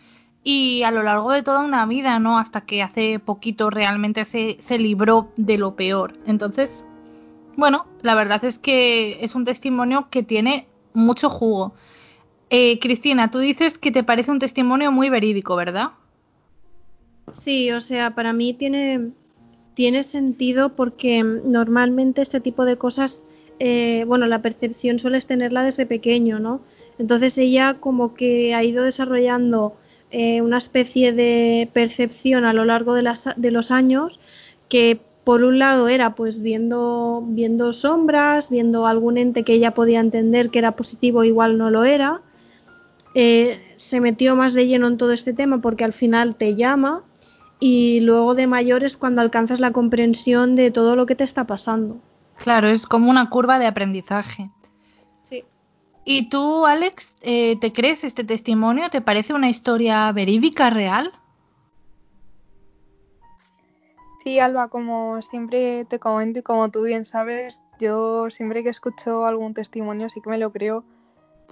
[0.44, 2.38] y a lo largo de toda una vida, ¿no?
[2.38, 6.14] Hasta que hace poquito realmente se, se libró de lo peor.
[6.26, 6.86] Entonces,
[7.56, 11.74] bueno, la verdad es que es un testimonio que tiene mucho jugo.
[12.50, 15.92] Eh, Cristina, tú dices que te parece un testimonio muy verídico, ¿verdad?
[17.34, 19.12] Sí, o sea, para mí tiene,
[19.76, 23.24] tiene sentido porque normalmente este tipo de cosas,
[23.60, 26.62] eh, bueno, la percepción sueles tenerla desde pequeño, ¿no?
[26.98, 29.76] Entonces ella como que ha ido desarrollando
[30.12, 34.20] eh, una especie de percepción a lo largo de, de los años
[34.68, 39.99] que por un lado era pues viendo, viendo sombras, viendo algún ente que ella podía
[39.99, 42.22] entender que era positivo, igual no lo era.
[43.14, 47.03] Eh, se metió más de lleno en todo este tema porque al final te llama
[47.60, 51.45] y luego de mayor es cuando alcanzas la comprensión de todo lo que te está
[51.45, 51.97] pasando.
[52.38, 54.49] Claro, es como una curva de aprendizaje.
[56.12, 58.89] ¿Y tú, Alex, eh, te crees este testimonio?
[58.89, 61.14] ¿Te parece una historia verídica, real?
[64.24, 69.28] Sí, Alba, como siempre te comento y como tú bien sabes, yo siempre que escucho
[69.28, 70.84] algún testimonio sí que me lo creo,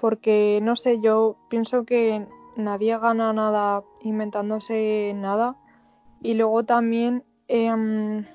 [0.01, 5.55] porque no sé, yo pienso que nadie gana nada inventándose nada.
[6.23, 8.25] Y luego también eh,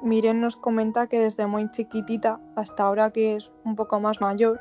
[0.00, 4.60] Miren nos comenta que desde muy chiquitita hasta ahora que es un poco más mayor,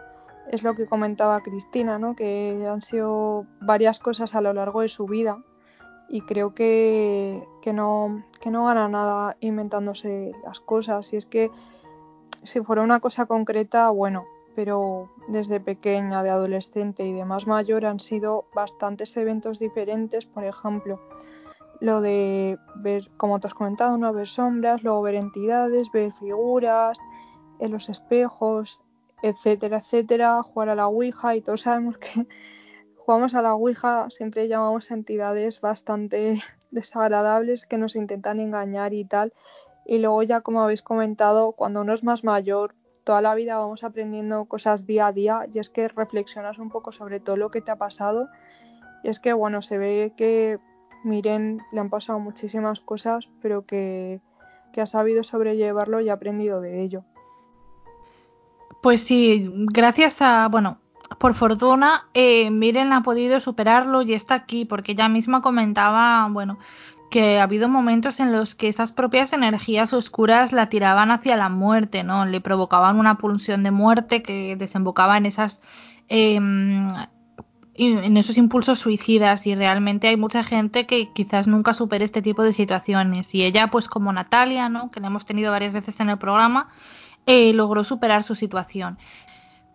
[0.52, 2.16] es lo que comentaba Cristina, ¿no?
[2.16, 5.44] que han sido varias cosas a lo largo de su vida
[6.10, 11.12] y creo que, que, no, que no gana nada inventándose las cosas.
[11.14, 11.52] Y es que
[12.44, 14.26] si fuera una cosa concreta, bueno,
[14.56, 20.26] pero desde pequeña, de adolescente y de más mayor han sido bastantes eventos diferentes.
[20.26, 21.02] Por ejemplo,
[21.80, 24.14] lo de ver, como te has comentado, ¿no?
[24.14, 27.00] ver sombras, luego ver entidades, ver figuras
[27.60, 28.82] en los espejos,
[29.22, 32.28] etcétera, etcétera, jugar a la Ouija y todos sabemos que
[32.98, 36.38] jugamos a la Ouija, siempre llamamos entidades bastante
[36.72, 39.34] desagradables que nos intentan engañar y tal.
[39.86, 43.86] Y luego ya como habéis comentado, cuando uno es más mayor, toda la vida vamos
[43.86, 47.62] aprendiendo cosas día a día y es que reflexionas un poco sobre todo lo que
[47.62, 48.28] te ha pasado.
[49.04, 50.60] Y es que bueno, se ve que
[51.04, 54.20] Miren le han pasado muchísimas cosas, pero que,
[54.74, 57.06] que ha sabido sobrellevarlo y ha aprendido de ello.
[58.88, 60.78] Pues sí, gracias a, bueno,
[61.20, 66.58] por fortuna, eh, Miren ha podido superarlo y está aquí, porque ella misma comentaba, bueno,
[67.12, 71.50] que ha habido momentos en los que esas propias energías oscuras la tiraban hacia la
[71.50, 72.26] muerte, ¿no?
[72.26, 75.60] Le provocaban una pulsión de muerte que desembocaba en esas
[76.08, 82.22] eh, en esos impulsos suicidas y realmente hay mucha gente que quizás nunca supere este
[82.22, 84.90] tipo de situaciones y ella pues como Natalia, ¿no?
[84.90, 86.70] que la hemos tenido varias veces en el programa,
[87.28, 88.98] eh, logró superar su situación.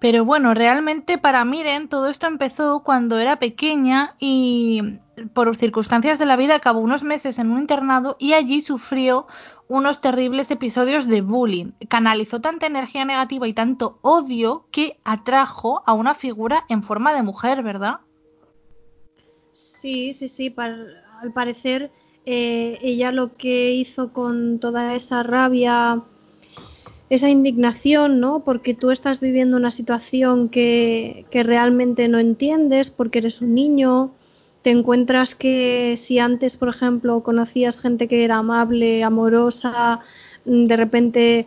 [0.03, 4.99] Pero bueno, realmente para Miren todo esto empezó cuando era pequeña y
[5.33, 9.29] por circunstancias de la vida acabó unos meses en un internado y allí sufrió
[9.69, 11.71] unos terribles episodios de bullying.
[11.89, 17.23] Canalizó tanta energía negativa y tanto odio que atrajo a una figura en forma de
[17.23, 18.01] mujer, ¿verdad?
[19.53, 20.53] Sí, sí, sí.
[20.57, 21.93] al parecer
[22.25, 26.03] eh, ella lo que hizo con toda esa rabia
[27.13, 28.41] esa indignación, ¿no?
[28.43, 34.13] Porque tú estás viviendo una situación que, realmente no entiendes, porque eres un niño,
[34.63, 40.01] te encuentras que si antes, por ejemplo, conocías gente que era amable, amorosa,
[40.47, 41.47] mm, de repente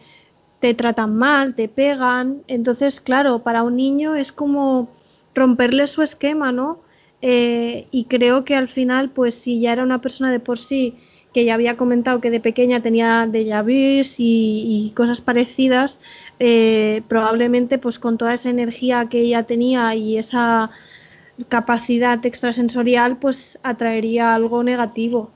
[0.59, 2.43] te tratan mal, te pegan.
[2.47, 4.89] Entonces, claro, para un niño es como
[5.33, 6.77] romperle su esquema, ¿no?
[7.23, 10.93] Eh, y creo que al final, pues si ya era una persona de por sí
[11.35, 15.99] que ya había comentado que de pequeña tenía déjà vus y, cosas parecidas,
[16.39, 20.71] eh, probablemente pues con toda esa energía que ella tenía y esa
[21.49, 25.29] capacidad extrasensorial pues atraería algo negativo.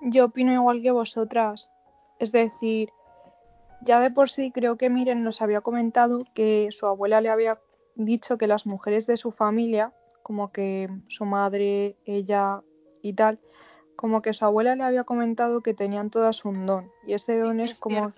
[0.00, 1.70] Yo opino igual que vosotras,
[2.18, 2.88] es decir,
[3.82, 7.60] ya de por sí creo que Miren nos había comentado que su abuela le había
[7.94, 9.92] dicho que las mujeres de su familia,
[10.24, 12.62] como que su madre, ella
[13.00, 13.38] y tal,
[14.02, 16.90] como que su abuela le había comentado que tenían todas un don.
[17.06, 18.08] Y ese don es, como.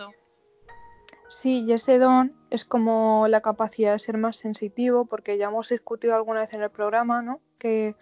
[1.28, 5.68] Sí, y ese don es como la capacidad de ser más sensitivo, porque ya hemos
[5.68, 7.43] discutido alguna vez en el programa, ¿no?
[7.59, 7.97] Que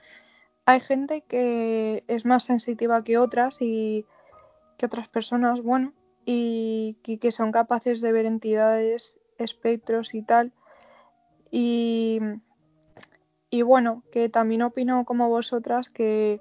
[0.65, 4.07] hay gente que es más sensitiva que otras y
[4.79, 5.93] que otras personas, bueno,
[6.25, 10.53] y, y que son capaces de ver entidades, espectros y tal.
[11.51, 12.21] Y,
[13.51, 16.41] y bueno, que también opino como vosotras que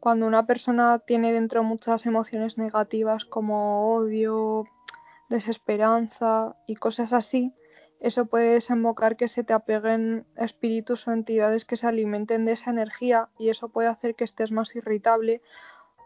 [0.00, 4.64] cuando una persona tiene dentro muchas emociones negativas como odio,
[5.28, 7.54] desesperanza y cosas así,
[8.00, 12.70] eso puede desembocar que se te apeguen espíritus o entidades que se alimenten de esa
[12.70, 15.42] energía y eso puede hacer que estés más irritable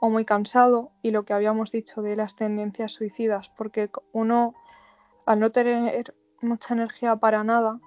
[0.00, 4.54] o muy cansado y lo que habíamos dicho de las tendencias suicidas, porque uno
[5.26, 7.78] al no tener mucha energía para nada,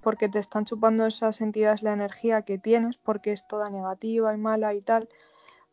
[0.00, 4.38] porque te están chupando esas entidades la energía que tienes, porque es toda negativa y
[4.38, 5.08] mala y tal,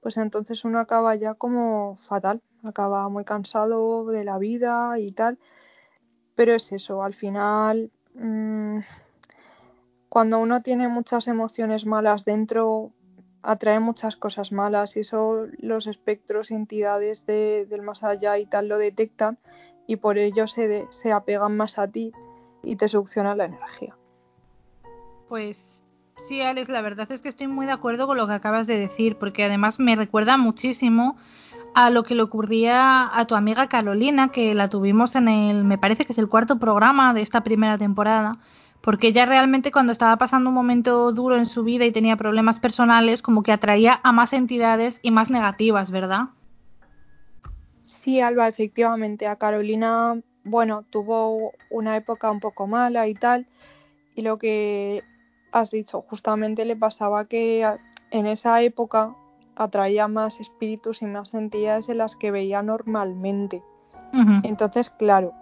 [0.01, 5.39] pues entonces uno acaba ya como fatal, acaba muy cansado de la vida y tal.
[6.35, 8.79] Pero es eso, al final, mmm,
[10.09, 12.91] cuando uno tiene muchas emociones malas dentro,
[13.41, 18.45] atrae muchas cosas malas y eso los espectros y entidades de, del más allá y
[18.45, 19.39] tal lo detectan
[19.87, 22.11] y por ello se, de, se apegan más a ti
[22.63, 23.95] y te succionan la energía.
[25.29, 25.81] Pues
[26.17, 28.79] Sí, Alex, la verdad es que estoy muy de acuerdo con lo que acabas de
[28.79, 31.17] decir, porque además me recuerda muchísimo
[31.75, 35.77] a lo que le ocurría a tu amiga Carolina, que la tuvimos en el, me
[35.77, 38.39] parece que es el cuarto programa de esta primera temporada,
[38.81, 42.59] porque ella realmente cuando estaba pasando un momento duro en su vida y tenía problemas
[42.59, 46.29] personales, como que atraía a más entidades y más negativas, ¿verdad?
[47.83, 53.45] Sí, Alba, efectivamente, a Carolina, bueno, tuvo una época un poco mala y tal,
[54.15, 55.03] y lo que
[55.55, 57.65] has dicho, justamente le pasaba que
[58.11, 59.15] en esa época
[59.55, 63.63] atraía más espíritus y más entidades de las que veía normalmente.
[64.43, 65.33] Entonces, claro,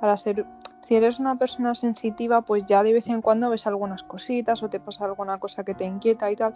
[0.00, 0.46] para ser,
[0.80, 4.70] si eres una persona sensitiva, pues ya de vez en cuando ves algunas cositas o
[4.70, 6.54] te pasa alguna cosa que te inquieta y tal.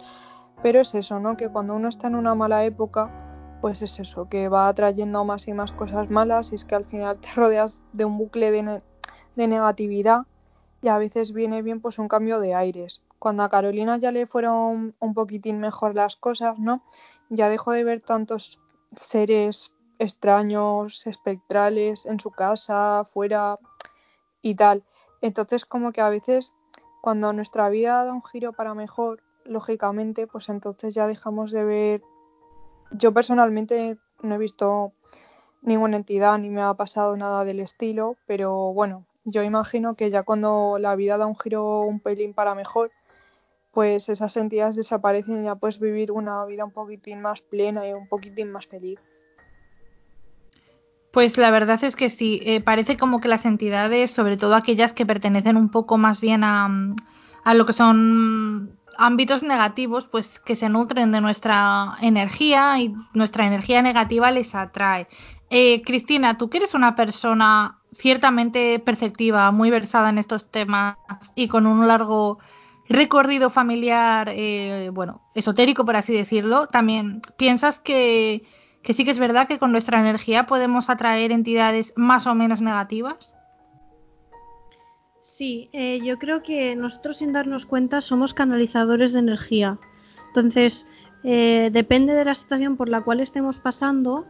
[0.63, 1.37] Pero es eso, ¿no?
[1.37, 3.11] Que cuando uno está en una mala época,
[3.61, 6.85] pues es eso, que va atrayendo más y más cosas malas y es que al
[6.85, 8.81] final te rodeas de un bucle de,
[9.35, 10.25] de negatividad
[10.85, 13.01] y a veces viene bien pues un cambio de aires.
[13.17, 16.83] Cuando a Carolina ya le fueron un poquitín mejor las cosas, ¿no?
[17.29, 18.61] Ya dejó de ver tantos
[18.95, 23.57] seres extraños, espectrales en su casa, fuera
[24.43, 24.83] y tal.
[25.21, 26.53] Entonces como que a veces
[27.01, 32.03] cuando nuestra vida da un giro para mejor, lógicamente, pues entonces ya dejamos de ver.
[32.91, 34.93] Yo personalmente no he visto
[35.63, 40.23] ninguna entidad ni me ha pasado nada del estilo, pero bueno, yo imagino que ya
[40.23, 42.91] cuando la vida da un giro un pelín para mejor,
[43.71, 47.93] pues esas entidades desaparecen y ya puedes vivir una vida un poquitín más plena y
[47.93, 48.99] un poquitín más feliz.
[51.11, 54.93] Pues la verdad es que sí, eh, parece como que las entidades, sobre todo aquellas
[54.93, 56.69] que pertenecen un poco más bien a,
[57.43, 63.47] a lo que son ámbitos negativos, pues que se nutren de nuestra energía y nuestra
[63.47, 65.07] energía negativa les atrae.
[65.49, 70.97] Eh, Cristina, tú que eres una persona ciertamente perceptiva, muy versada en estos temas
[71.35, 72.39] y con un largo
[72.87, 78.43] recorrido familiar, eh, bueno, esotérico por así decirlo, también piensas que,
[78.83, 82.61] que sí que es verdad que con nuestra energía podemos atraer entidades más o menos
[82.61, 83.35] negativas.
[85.21, 89.79] Sí, eh, yo creo que nosotros sin darnos cuenta somos canalizadores de energía.
[90.27, 90.85] Entonces,
[91.23, 94.25] eh, depende de la situación por la cual estemos pasando,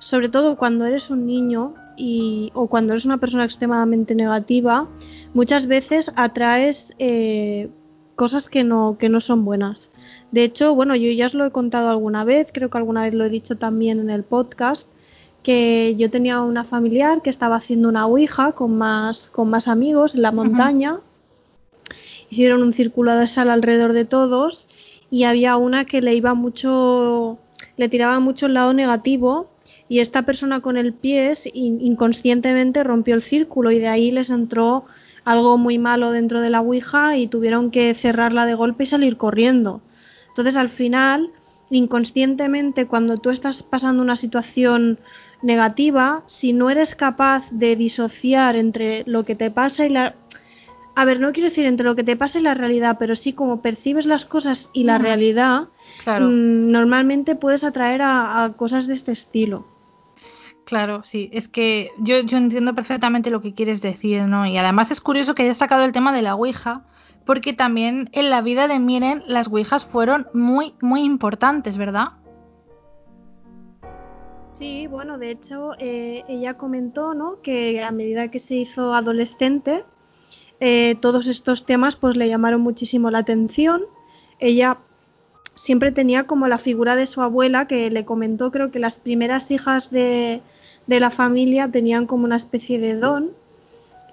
[0.00, 4.88] sobre todo cuando eres un niño y, o cuando eres una persona extremadamente negativa,
[5.32, 7.68] muchas veces atraes eh,
[8.16, 9.90] cosas que no, que no son buenas.
[10.30, 13.14] De hecho, bueno, yo ya os lo he contado alguna vez, creo que alguna vez
[13.14, 14.88] lo he dicho también en el podcast,
[15.42, 20.14] que yo tenía una familiar que estaba haciendo una ouija con más, con más amigos
[20.14, 21.00] en la montaña.
[22.30, 24.68] Hicieron un círculo de sal alrededor de todos
[25.10, 27.38] y había una que le iba mucho,
[27.76, 29.53] le tiraba mucho el lado negativo
[29.88, 34.86] y esta persona con el pie inconscientemente rompió el círculo y de ahí les entró
[35.24, 39.16] algo muy malo dentro de la Ouija y tuvieron que cerrarla de golpe y salir
[39.16, 39.82] corriendo.
[40.28, 41.30] Entonces al final,
[41.70, 44.98] inconscientemente, cuando tú estás pasando una situación
[45.42, 50.14] negativa, si no eres capaz de disociar entre lo que te pasa y la...
[50.96, 53.32] A ver, no quiero decir entre lo que te pasa y la realidad, pero sí
[53.32, 55.68] como percibes las cosas y la realidad,
[56.06, 59.73] mm, normalmente puedes atraer a cosas de este estilo.
[60.64, 64.46] Claro, sí, es que yo, yo entiendo perfectamente lo que quieres decir, ¿no?
[64.46, 66.82] Y además es curioso que hayas sacado el tema de la Ouija,
[67.26, 72.12] porque también en la vida de Miren las Ouijas fueron muy, muy importantes, ¿verdad?
[74.52, 77.42] Sí, bueno, de hecho eh, ella comentó, ¿no?
[77.42, 79.84] Que a medida que se hizo adolescente,
[80.60, 83.82] eh, todos estos temas pues le llamaron muchísimo la atención.
[84.38, 84.78] Ella
[85.54, 89.50] siempre tenía como la figura de su abuela que le comentó, creo que las primeras
[89.50, 90.40] hijas de,
[90.86, 93.30] de la familia tenían como una especie de don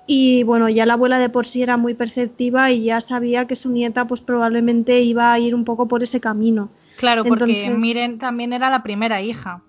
[0.07, 3.55] y bueno, ya la abuela de por sí era muy perceptiva y ya sabía que
[3.55, 6.69] su nieta pues probablemente iba a ir un poco por ese camino.
[6.97, 9.61] Claro, porque Miren también era la primera hija.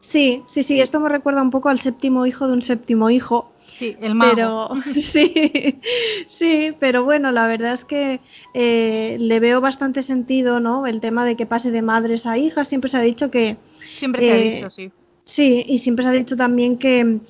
[0.00, 3.50] Sí, sí, sí, esto me recuerda un poco al séptimo hijo de un séptimo hijo.
[3.66, 4.34] Sí, el mago.
[4.34, 5.80] Pero, sí,
[6.28, 8.20] sí, pero bueno, la verdad es que
[8.54, 10.86] eh, le veo bastante sentido, ¿no?
[10.86, 13.56] El tema de que pase de madres a hijas, siempre se ha dicho que...
[13.96, 14.92] Siempre se ha eh, dicho, sí.
[15.28, 17.20] Sí, y siempre se ha dicho también que,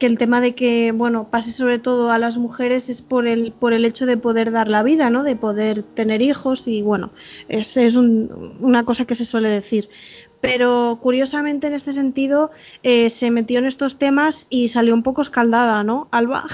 [0.00, 3.72] el tema de que, bueno, pase sobre todo a las mujeres es por el, por
[3.72, 5.22] el hecho de poder dar la vida, ¿no?
[5.22, 7.12] De poder tener hijos y, bueno,
[7.48, 9.88] es, es un, una cosa que se suele decir
[10.40, 12.50] pero curiosamente en este sentido
[12.82, 16.44] eh, se metió en estos temas y salió un poco escaldada, ¿no, Alba?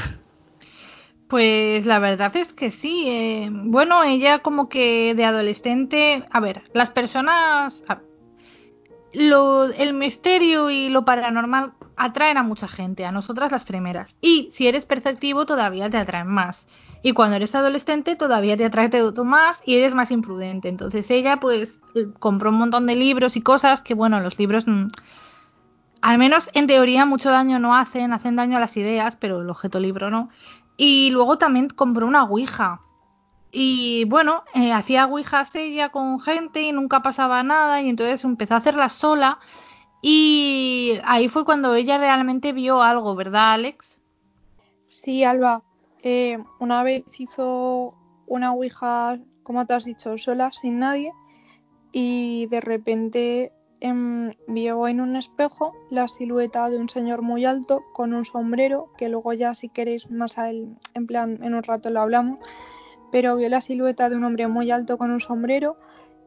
[1.26, 3.04] Pues la verdad es que sí.
[3.06, 7.84] Eh, bueno, ella como que de adolescente, a ver, las personas,
[9.12, 14.16] lo, el misterio y lo paranormal atraen a mucha gente, a nosotras las primeras.
[14.20, 16.68] Y si eres perceptivo todavía te atraen más.
[17.02, 20.68] Y cuando eres adolescente todavía te atrae todo más y eres más imprudente.
[20.68, 21.80] Entonces ella pues
[22.18, 24.88] compró un montón de libros y cosas que bueno, los libros mm,
[26.02, 29.50] al menos en teoría mucho daño no hacen, hacen daño a las ideas, pero el
[29.50, 30.30] objeto libro no.
[30.76, 32.80] Y luego también compró una Ouija.
[33.52, 38.54] Y bueno, eh, hacía ouijas ella con gente y nunca pasaba nada y entonces empezó
[38.54, 39.38] a hacerla sola
[40.02, 44.00] y ahí fue cuando ella realmente vio algo, ¿verdad, Alex?
[44.86, 45.62] Sí, Alba.
[46.02, 47.94] Eh, una vez hizo
[48.26, 51.12] una ouija, como te has dicho, sola, sin nadie
[51.92, 57.82] y de repente em, vio en un espejo la silueta de un señor muy alto
[57.92, 61.62] con un sombrero, que luego ya si queréis más a él, en plan en un
[61.62, 62.38] rato lo hablamos
[63.10, 65.76] pero vio la silueta de un hombre muy alto con un sombrero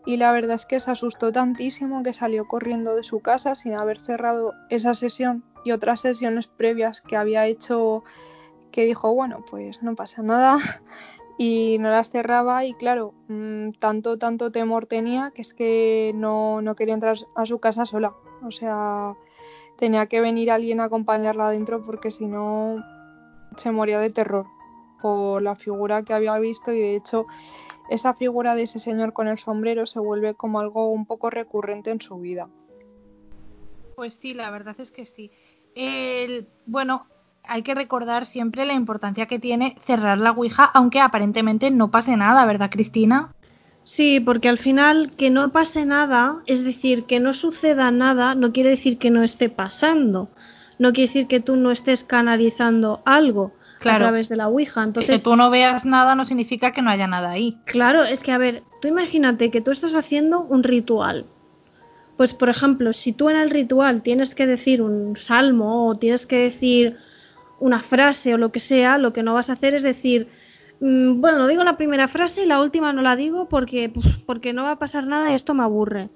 [0.05, 3.73] y la verdad es que se asustó tantísimo que salió corriendo de su casa sin
[3.73, 8.03] haber cerrado esa sesión y otras sesiones previas que había hecho
[8.71, 10.57] que dijo, bueno, pues no pasa nada
[11.38, 16.61] y no las cerraba y claro, mm, tanto, tanto temor tenía que es que no,
[16.61, 18.13] no quería entrar a su casa sola.
[18.43, 19.13] O sea,
[19.77, 22.84] tenía que venir alguien a acompañarla adentro porque si no
[23.55, 24.47] se moría de terror
[25.03, 27.27] por la figura que había visto y de hecho
[27.89, 31.91] esa figura de ese señor con el sombrero se vuelve como algo un poco recurrente
[31.91, 32.47] en su vida.
[33.97, 35.29] Pues sí, la verdad es que sí.
[35.75, 37.05] El, bueno,
[37.43, 42.15] hay que recordar siempre la importancia que tiene cerrar la Ouija, aunque aparentemente no pase
[42.15, 43.33] nada, ¿verdad, Cristina?
[43.83, 48.53] Sí, porque al final que no pase nada, es decir, que no suceda nada, no
[48.53, 50.29] quiere decir que no esté pasando.
[50.79, 53.51] No quiere decir que tú no estés canalizando algo
[53.89, 54.84] a través de la Ouija.
[54.84, 57.57] Entonces, que tú no veas nada no significa que no haya nada ahí.
[57.65, 61.25] Claro, es que a ver, tú imagínate que tú estás haciendo un ritual.
[62.17, 66.27] Pues por ejemplo, si tú en el ritual tienes que decir un salmo o tienes
[66.27, 66.97] que decir
[67.59, 70.27] una frase o lo que sea, lo que no vas a hacer es decir,
[70.79, 73.91] mm, bueno, digo la primera frase y la última no la digo porque,
[74.25, 76.09] porque no va a pasar nada y esto me aburre.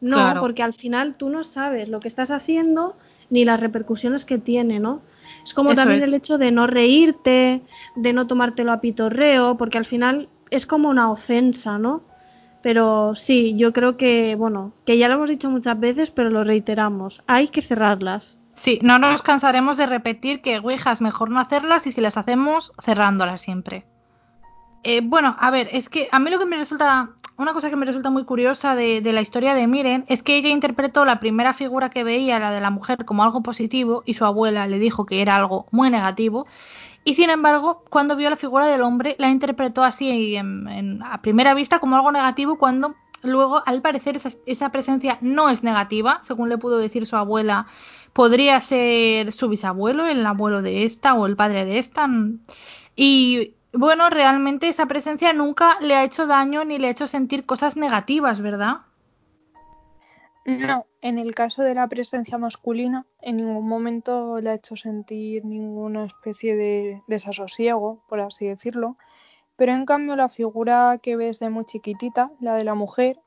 [0.00, 2.96] No, porque al final tú no sabes lo que estás haciendo
[3.30, 5.00] ni las repercusiones que tiene, ¿no?
[5.44, 7.62] Es como también el hecho de no reírte,
[7.94, 12.02] de no tomártelo a pitorreo, porque al final es como una ofensa, ¿no?
[12.62, 16.44] Pero sí, yo creo que, bueno, que ya lo hemos dicho muchas veces, pero lo
[16.44, 18.40] reiteramos, hay que cerrarlas.
[18.54, 22.72] Sí, no nos cansaremos de repetir que Ouijas mejor no hacerlas y si las hacemos,
[22.82, 23.84] cerrándolas siempre.
[24.84, 27.76] Eh, bueno, a ver, es que a mí lo que me resulta, una cosa que
[27.76, 31.52] me resulta muy curiosa de, la historia de Miren es que ella interpretó la primera
[31.52, 35.04] figura que veía, la de la mujer, como algo positivo y su abuela le dijo
[35.04, 36.46] que era algo muy negativo.
[37.04, 41.80] Y sin embargo, cuando vio la figura del hombre, la interpretó así a primera vista
[41.80, 46.78] como algo negativo cuando luego, al parecer, esa, presencia no es negativa, según le pudo
[46.78, 47.66] decir su abuela
[48.12, 52.08] podría ser su bisabuelo, el abuelo de esta o el padre de esta.
[52.94, 57.44] Y bueno, realmente esa presencia nunca le ha hecho daño ni le ha hecho sentir
[57.44, 58.78] cosas negativas, ¿verdad?
[60.46, 65.44] No, en el caso de la presencia masculina, en ningún momento le ha hecho sentir
[65.44, 68.96] ninguna especie de desasosiego, por así decirlo.
[69.56, 73.20] Pero en cambio la figura que ves de muy chiquitita, la de la mujer,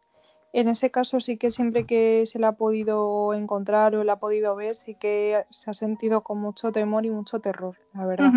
[0.54, 4.20] en ese caso sí que siempre que se la ha podido encontrar o la ha
[4.20, 8.32] podido ver, sí que se ha sentido con mucho temor y mucho terror, la verdad.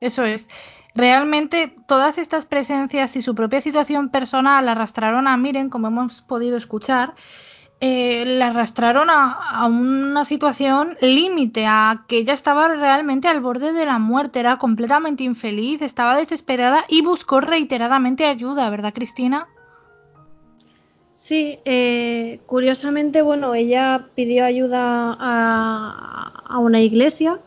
[0.00, 0.48] Eso es.
[0.94, 6.56] Realmente todas estas presencias y su propia situación personal arrastraron a Miren, como hemos podido
[6.56, 7.14] escuchar,
[7.80, 13.84] eh, la arrastraron a, una situación límite, a que ella estaba realmente al borde de
[13.84, 19.46] la muerte, era completamente infeliz, estaba desesperada y buscó reiteradamente ayuda, ¿verdad, Cristina?
[21.14, 27.40] Sí, eh, curiosamente, bueno, ella pidió ayuda a una iglesia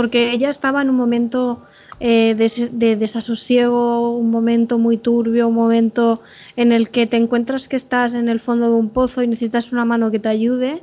[0.00, 1.60] porque ella estaba en un momento
[2.00, 6.22] eh, de, desasosiego, un momento muy turbio, un momento
[6.56, 9.72] en el que te encuentras que estás en el fondo de un pozo y necesitas
[9.72, 10.82] una mano que te ayude.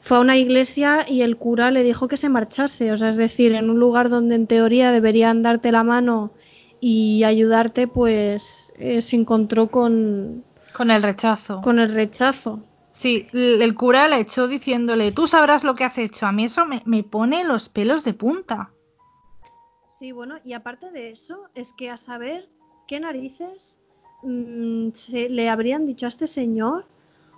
[0.00, 2.90] fue a una iglesia y el cura le dijo que se marchase.
[2.90, 6.30] O sea, es decir, en un lugar donde en teoría deberían darte la mano
[6.80, 10.42] y ayudarte, pues eh, se encontró con...
[10.72, 11.60] Con el rechazo.
[11.60, 12.60] Con el rechazo.
[13.02, 16.24] Sí, el cura le echó diciéndole, tú sabrás lo que has hecho.
[16.24, 18.70] A mí eso me, me pone los pelos de punta.
[19.98, 22.48] Sí, bueno, y aparte de eso, es que a saber
[22.86, 23.80] qué narices
[24.22, 26.86] mm, se, le habrían dicho a este señor.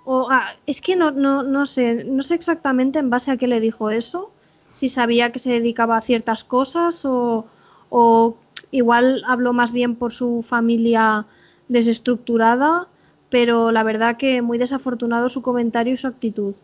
[0.05, 3.47] O ah, es que no, no, no sé, no sé exactamente en base a qué
[3.47, 4.33] le dijo eso.
[4.75, 7.47] Si sabía que se dedicaba a ciertas cosas o,
[7.89, 8.37] o
[8.71, 11.25] igual habló más bien por su familia
[11.69, 12.87] desestructurada,
[13.31, 16.55] pero la verdad que muy desafortunado su comentario y su actitud.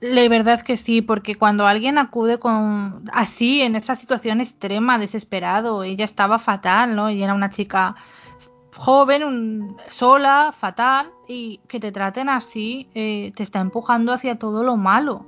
[0.00, 5.84] La verdad que sí, porque cuando alguien acude con así en esa situación extrema, desesperado,
[5.84, 7.08] ella estaba fatal, ¿no?
[7.08, 7.94] Y era una chica
[8.76, 14.76] joven, sola, fatal, y que te traten así, eh, te está empujando hacia todo lo
[14.76, 15.24] malo.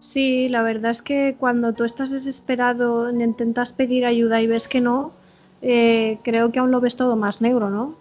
[0.00, 4.80] Sí, la verdad es que cuando tú estás desesperado, intentas pedir ayuda y ves que
[4.80, 5.10] no,
[5.62, 7.94] eh, creo que aún lo ves todo más negro, ¿no?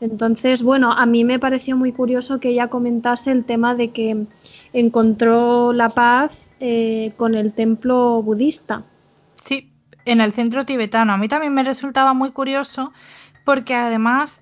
[0.00, 4.26] Entonces, bueno, a mí me pareció muy curioso que ella comentase el tema de que
[4.72, 8.84] encontró la paz eh, con el templo budista.
[9.44, 9.70] Sí,
[10.06, 11.12] en el centro tibetano.
[11.12, 12.92] A mí también me resultaba muy curioso
[13.44, 14.39] porque además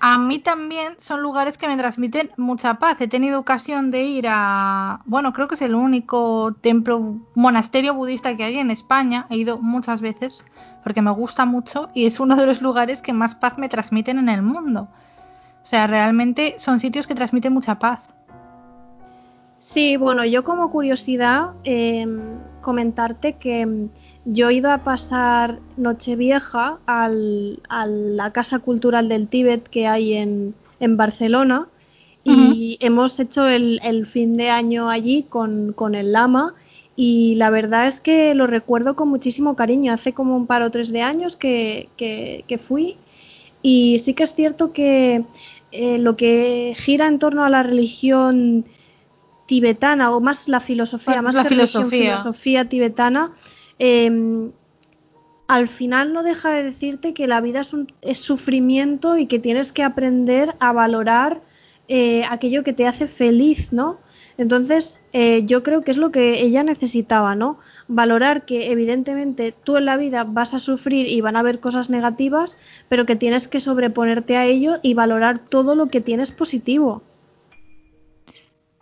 [0.00, 3.00] a mí también son lugares que me transmiten mucha paz.
[3.00, 8.36] He tenido ocasión de ir a, bueno, creo que es el único templo, monasterio budista
[8.36, 9.26] que hay en España.
[9.30, 10.46] He ido muchas veces
[10.84, 14.18] porque me gusta mucho y es uno de los lugares que más paz me transmiten
[14.18, 14.88] en el mundo.
[15.62, 18.14] O sea, realmente son sitios que transmiten mucha paz.
[19.58, 23.88] Sí, bueno, yo como curiosidad em, comentarte que
[24.30, 30.14] yo he ido a pasar Nochevieja al, a la Casa Cultural del Tíbet que hay
[30.14, 31.68] en, en Barcelona
[32.24, 36.54] y hemos hecho el, el, fin de año allí con, con, el lama
[36.94, 39.94] y la verdad es que lo recuerdo con muchísimo cariño.
[39.94, 42.98] Hace como un par o tres de años que, que, que fui
[43.62, 45.24] y sí que es cierto que
[45.72, 48.66] eh, lo que gira en torno a la religión
[49.46, 52.16] tibetana o más la filosofía, más la que filosofía.
[52.16, 53.32] filosofía tibetana,
[53.78, 54.50] eh,
[55.48, 59.38] al final no deja de decirte que la vida es, un, es sufrimiento y que
[59.38, 61.40] tienes que aprender a valorar
[61.88, 63.98] eh, aquello que te hace feliz, ¿no?
[64.36, 67.58] Entonces, eh, yo creo que es lo que ella necesitaba, ¿no?
[67.88, 71.88] Valorar que evidentemente tú en la vida vas a sufrir y van a haber cosas
[71.88, 72.58] negativas,
[72.90, 77.02] pero que tienes que sobreponerte a ello y valorar todo lo que tienes positivo.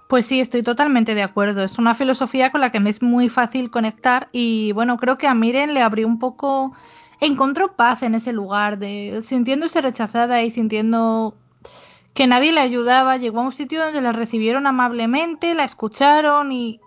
[0.09, 1.65] Pues sí, estoy totalmente de acuerdo.
[1.65, 5.27] Es una filosofía con la que me es muy fácil conectar y bueno, creo que
[5.27, 6.73] a Miren le abrió un poco,
[7.21, 11.37] encontró paz en ese lugar, de sintiéndose rechazada y sintiendo
[12.15, 13.17] que nadie le ayudaba.
[13.17, 16.81] Llegó a un sitio donde la recibieron amablemente, la escucharon y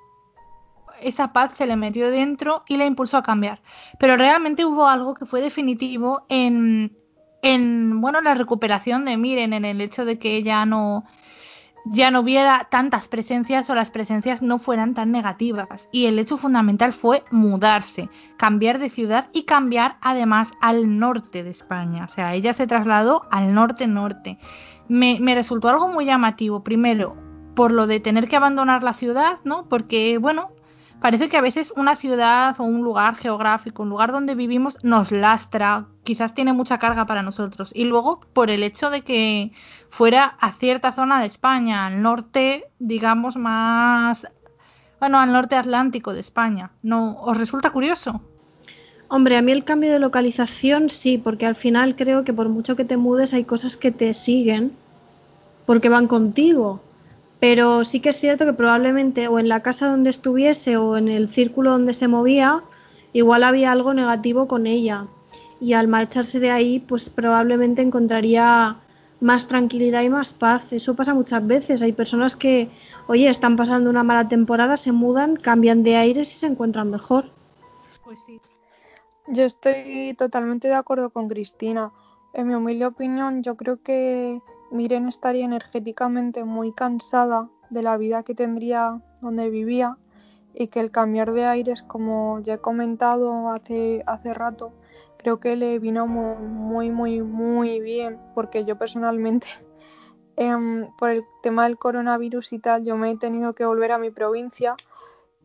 [1.01, 3.61] esa paz se le metió dentro y la impulsó a cambiar.
[3.99, 6.97] Pero realmente hubo algo que fue definitivo en,
[7.41, 11.03] en bueno, la recuperación de Miren, en el hecho de que ella no
[11.85, 15.89] ya no hubiera tantas presencias o las presencias no fueran tan negativas.
[15.91, 21.49] Y el hecho fundamental fue mudarse, cambiar de ciudad y cambiar además al norte de
[21.49, 22.05] España.
[22.05, 24.37] O sea, ella se trasladó al norte-norte.
[24.87, 27.15] Me, me resultó algo muy llamativo, primero,
[27.55, 29.67] por lo de tener que abandonar la ciudad, ¿no?
[29.67, 30.51] Porque, bueno,
[30.99, 35.11] parece que a veces una ciudad o un lugar geográfico, un lugar donde vivimos, nos
[35.11, 37.71] lastra, quizás tiene mucha carga para nosotros.
[37.73, 39.51] Y luego, por el hecho de que
[39.99, 44.29] fuera a cierta zona de España, al norte, digamos, más.
[44.97, 46.71] Bueno, al norte atlántico de España.
[46.81, 48.21] ¿No os resulta curioso?
[49.09, 52.77] Hombre, a mí el cambio de localización sí, porque al final creo que por mucho
[52.77, 54.71] que te mudes hay cosas que te siguen
[55.65, 56.79] porque van contigo.
[57.41, 61.09] Pero sí que es cierto que probablemente o en la casa donde estuviese o en
[61.09, 62.63] el círculo donde se movía,
[63.11, 65.07] igual había algo negativo con ella.
[65.59, 68.77] Y al marcharse de ahí, pues probablemente encontraría
[69.21, 70.71] más tranquilidad y más paz.
[70.73, 71.81] Eso pasa muchas veces.
[71.81, 72.69] Hay personas que,
[73.07, 77.31] oye, están pasando una mala temporada, se mudan, cambian de aires y se encuentran mejor.
[78.03, 78.39] Pues sí.
[79.27, 81.91] Yo estoy totalmente de acuerdo con Cristina.
[82.33, 84.41] En mi humilde opinión, yo creo que
[84.71, 89.97] Miren estaría energéticamente muy cansada de la vida que tendría donde vivía
[90.53, 94.73] y que el cambiar de aires, como ya he comentado hace, hace rato,
[95.19, 99.47] creo que le vino muy, muy, muy, bien, porque yo personalmente,
[100.37, 100.55] eh,
[100.97, 104.09] por el tema del coronavirus y tal, yo me he tenido que volver a mi
[104.09, 104.75] provincia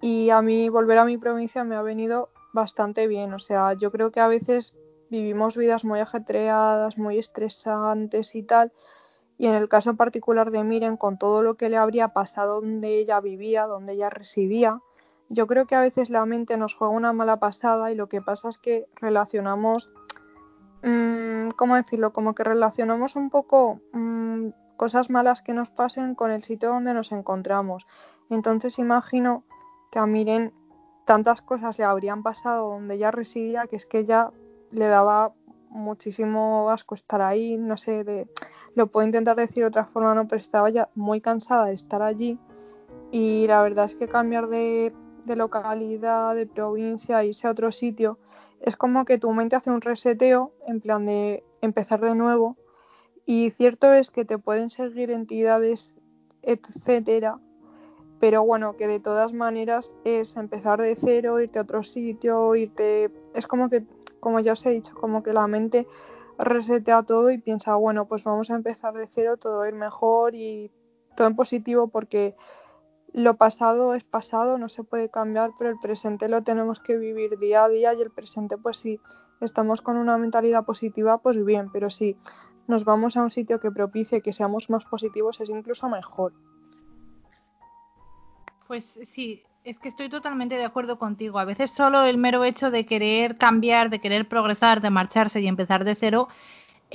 [0.01, 3.35] y a mí volver a mi provincia me ha venido bastante bien.
[3.35, 4.75] O sea, yo creo que a veces
[5.11, 8.73] vivimos vidas muy ajetreadas, muy estresantes y tal,
[9.37, 12.99] Y en el caso particular de Miren, con todo lo que le habría pasado donde
[12.99, 14.81] ella vivía, donde ella residía,
[15.29, 18.21] yo creo que a veces la mente nos juega una mala pasada y lo que
[18.21, 19.91] pasa es que relacionamos,
[20.83, 22.13] mmm, ¿cómo decirlo?
[22.13, 26.95] Como que relacionamos un poco mmm, cosas malas que nos pasen con el sitio donde
[26.95, 27.87] nos encontramos.
[28.31, 29.45] Entonces imagino
[29.91, 30.53] que a Miren
[31.05, 34.31] tantas cosas le habrían pasado donde ella residía que es que ella
[34.71, 35.33] le daba
[35.69, 38.29] muchísimo asco estar ahí, no sé, de,
[38.75, 42.01] lo puedo intentar decir de otra forma, no, pero estaba ya muy cansada de estar
[42.01, 42.39] allí
[43.11, 44.95] y la verdad es que cambiar de,
[45.25, 48.19] de localidad, de provincia, irse a otro sitio,
[48.61, 52.57] es como que tu mente hace un reseteo en plan de empezar de nuevo.
[53.27, 55.97] Y cierto es que te pueden seguir entidades,
[56.43, 57.41] etcétera,
[58.21, 63.11] pero bueno, que de todas maneras es empezar de cero, irte a otro sitio, irte...
[63.35, 63.85] Es como que
[64.25, 65.87] como ya os he dicho, como que la mente
[66.39, 69.75] resetea todo y piensa, bueno, pues vamos a empezar de cero, todo va a ir
[69.75, 70.71] mejor y
[71.15, 72.35] todo en positivo porque
[73.15, 77.39] lo pasado es pasado, no se puede cambiar, pero el presente lo tenemos que vivir
[77.39, 79.01] día a día y el presente, pues si
[79.41, 82.17] estamos con una mentalidad positiva, pues bien, pero si
[82.67, 86.33] nos vamos a un sitio que propicie que seamos más positivos, es incluso mejor.
[88.67, 91.39] Pues sí, es que estoy totalmente de acuerdo contigo.
[91.39, 95.47] A veces solo el mero hecho de querer cambiar, de querer progresar, de marcharse y
[95.47, 96.27] empezar de cero,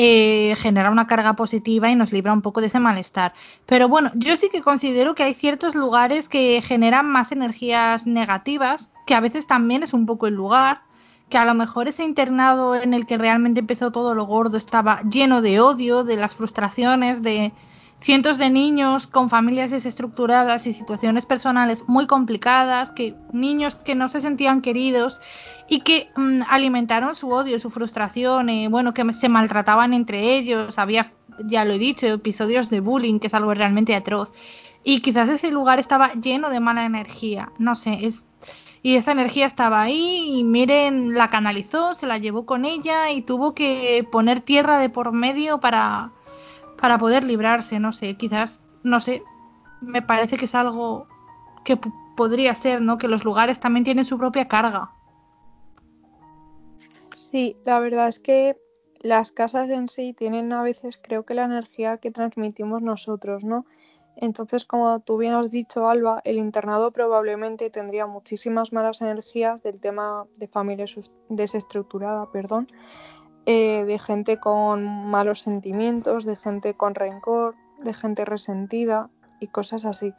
[0.02, 3.34] eh, genera una carga positiva y nos libra un poco de ese malestar.
[3.66, 8.92] Pero bueno, yo sí que considero que hay ciertos lugares que generan más energías negativas,
[9.06, 10.84] que a veces también es un poco el lugar,
[11.28, 15.02] que a lo mejor ese internado en el que realmente empezó todo lo gordo estaba
[15.02, 17.52] lleno de odio, de las frustraciones, de
[18.00, 24.08] cientos de niños con familias desestructuradas y situaciones personales muy complicadas, que niños que no
[24.08, 25.20] se sentían queridos
[25.70, 30.80] y que mm, alimentaron su odio, su frustración, eh, bueno, que se maltrataban entre ellos,
[30.80, 31.12] había,
[31.46, 34.32] ya lo he dicho, episodios de bullying, que es algo realmente atroz.
[34.84, 38.24] Y quizás ese lugar estaba lleno de mala energía, no sé, es
[38.82, 43.22] y esa energía estaba ahí y miren, la canalizó, se la llevó con ella y
[43.22, 46.12] tuvo que poner tierra de por medio para,
[46.80, 49.22] para poder librarse, no sé, quizás, no sé,
[49.82, 51.08] me parece que es algo
[51.66, 51.78] que
[52.16, 52.98] podría ser, ¿no?
[52.98, 54.92] Que los lugares también tienen su propia carga.
[57.30, 58.58] Sí, la verdad es que
[59.02, 63.68] las casas en sí tienen a veces, creo que la energía que transmitimos nosotros, ¿no?
[64.16, 69.80] Entonces, como tú bien has dicho, Alba, el internado probablemente tendría muchísimas malas energías del
[69.80, 70.86] tema de familia
[71.30, 72.66] desestructurada, perdón,
[73.46, 77.54] eh, de gente con malos sentimientos, de gente con rencor,
[77.84, 80.16] de gente resentida y cosas así.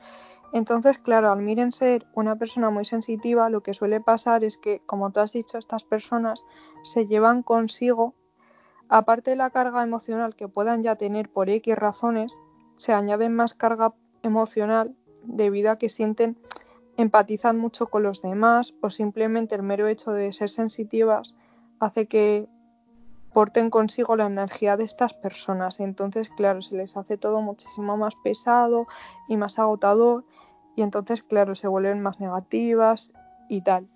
[0.52, 4.81] Entonces, claro, al miren ser una persona muy sensitiva, lo que suele pasar es que,
[4.86, 6.44] como tú has dicho, estas personas
[6.82, 8.14] se llevan consigo,
[8.89, 12.39] aparte de la carga emocional que puedan ya tener por X razones,
[12.77, 16.36] se añaden más carga emocional debido a que sienten,
[16.97, 21.36] empatizan mucho con los demás o simplemente el mero hecho de ser sensitivas
[21.78, 22.48] hace que
[23.32, 25.81] porten consigo la energía de estas personas.
[25.81, 28.86] Entonces, claro, se les hace todo muchísimo más pesado
[29.28, 30.24] y más agotador
[30.77, 33.12] y entonces, claro, se vuelven más negativas
[33.48, 33.86] y tal.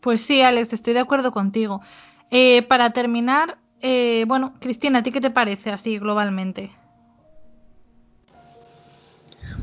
[0.00, 1.80] Pues sí, Alex, estoy de acuerdo contigo.
[2.30, 6.70] Eh, para terminar, eh, bueno, Cristina, ¿a ti qué te parece así globalmente?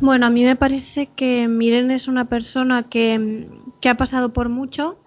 [0.02, 3.50] Bueno, a mí me parece que Miren es una persona que,
[3.82, 4.98] que ha pasado por mucho,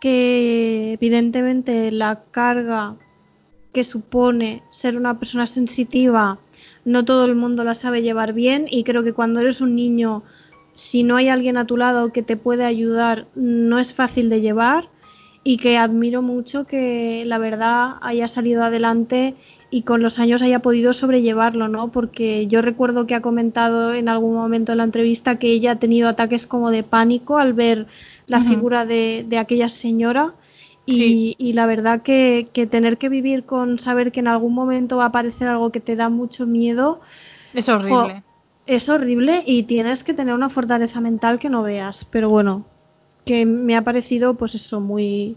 [0.00, 2.96] que evidentemente la carga
[3.72, 6.38] que supone ser una persona sensitiva
[6.84, 10.22] no todo el mundo la sabe llevar bien y creo que cuando eres un niño
[10.74, 14.40] si no hay alguien a tu lado que te puede ayudar no es fácil de
[14.40, 14.88] llevar
[15.44, 19.34] y que admiro mucho que la verdad haya salido adelante
[19.70, 21.88] y con los años haya podido sobrellevarlo, ¿no?
[21.92, 25.76] Porque yo recuerdo que ha comentado en algún momento en la entrevista que ella ha
[25.76, 27.86] tenido ataques como de pánico al ver
[28.26, 30.34] la figura de, aquella señora.
[30.86, 35.08] Y, la verdad que, tener que vivir con saber que en algún momento va a
[35.08, 37.00] aparecer algo que te da mucho miedo.
[37.52, 38.22] Es horrible.
[38.66, 42.06] es horrible y tienes que tener una fortaleza mental que no veas.
[42.06, 42.64] Pero bueno,
[43.28, 45.36] que me ha parecido pues eso, muy,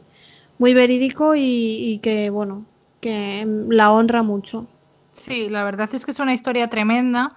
[0.57, 2.65] muy verídico y, y que bueno,
[3.01, 4.65] que la honra mucho.
[5.11, 7.35] Sí, la verdad es que es una historia tremenda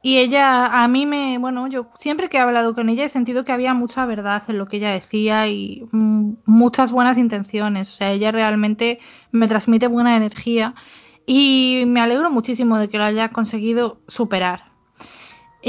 [0.00, 3.44] y ella, a mí me, bueno, yo siempre que he hablado con ella he sentido
[3.44, 7.90] que había mucha verdad en lo que ella decía y muchas buenas intenciones.
[7.90, 9.00] O sea, ella realmente
[9.32, 10.76] me transmite buena energía
[11.26, 14.77] y me alegro muchísimo de que lo haya conseguido superar.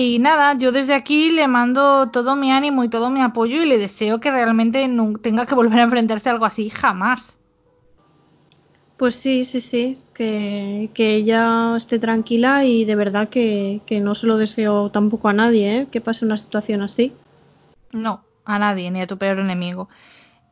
[0.01, 3.65] Y nada, yo desde aquí le mando todo mi ánimo y todo mi apoyo y
[3.65, 7.37] le deseo que realmente no tenga que volver a enfrentarse a algo así jamás.
[8.95, 14.15] Pues sí, sí, sí, que, que ella esté tranquila y de verdad que, que, no
[14.15, 15.87] se lo deseo tampoco a nadie, ¿eh?
[15.91, 17.11] que pase una situación así.
[17.91, 19.89] No, a nadie, ni a tu peor enemigo.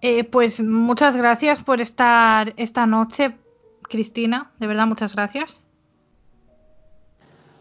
[0.01, 3.37] Eh, pues muchas gracias por estar esta noche,
[3.83, 5.61] Cristina, de verdad muchas gracias.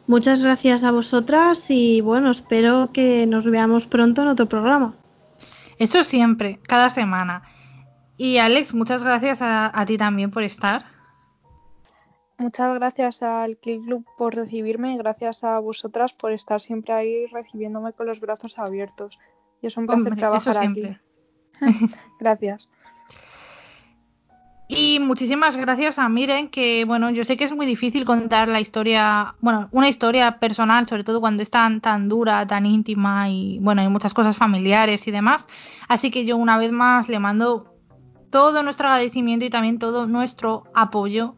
[0.06, 4.94] Muchas gracias a vosotras y bueno, espero que nos veamos pronto en otro programa.
[5.78, 7.42] Eso siempre, cada semana.
[8.16, 10.86] Y Alex, muchas gracias a, a ti también por estar.
[12.38, 17.26] Muchas gracias al Kill Club por recibirme y gracias a vosotras por estar siempre ahí
[17.26, 19.18] recibiéndome con los brazos abiertos.
[19.62, 20.72] Y es un placer Hombre, trabajar eso aquí.
[20.74, 21.00] siempre.
[22.20, 22.68] gracias.
[24.68, 28.60] Y muchísimas gracias a Miren, que bueno, yo sé que es muy difícil contar la
[28.60, 33.60] historia, bueno, una historia personal, sobre todo cuando es tan, tan dura, tan íntima y
[33.60, 35.46] bueno, hay muchas cosas familiares y demás.
[35.86, 37.76] Así que yo una vez más le mando
[38.30, 41.36] todo nuestro agradecimiento y también todo nuestro apoyo.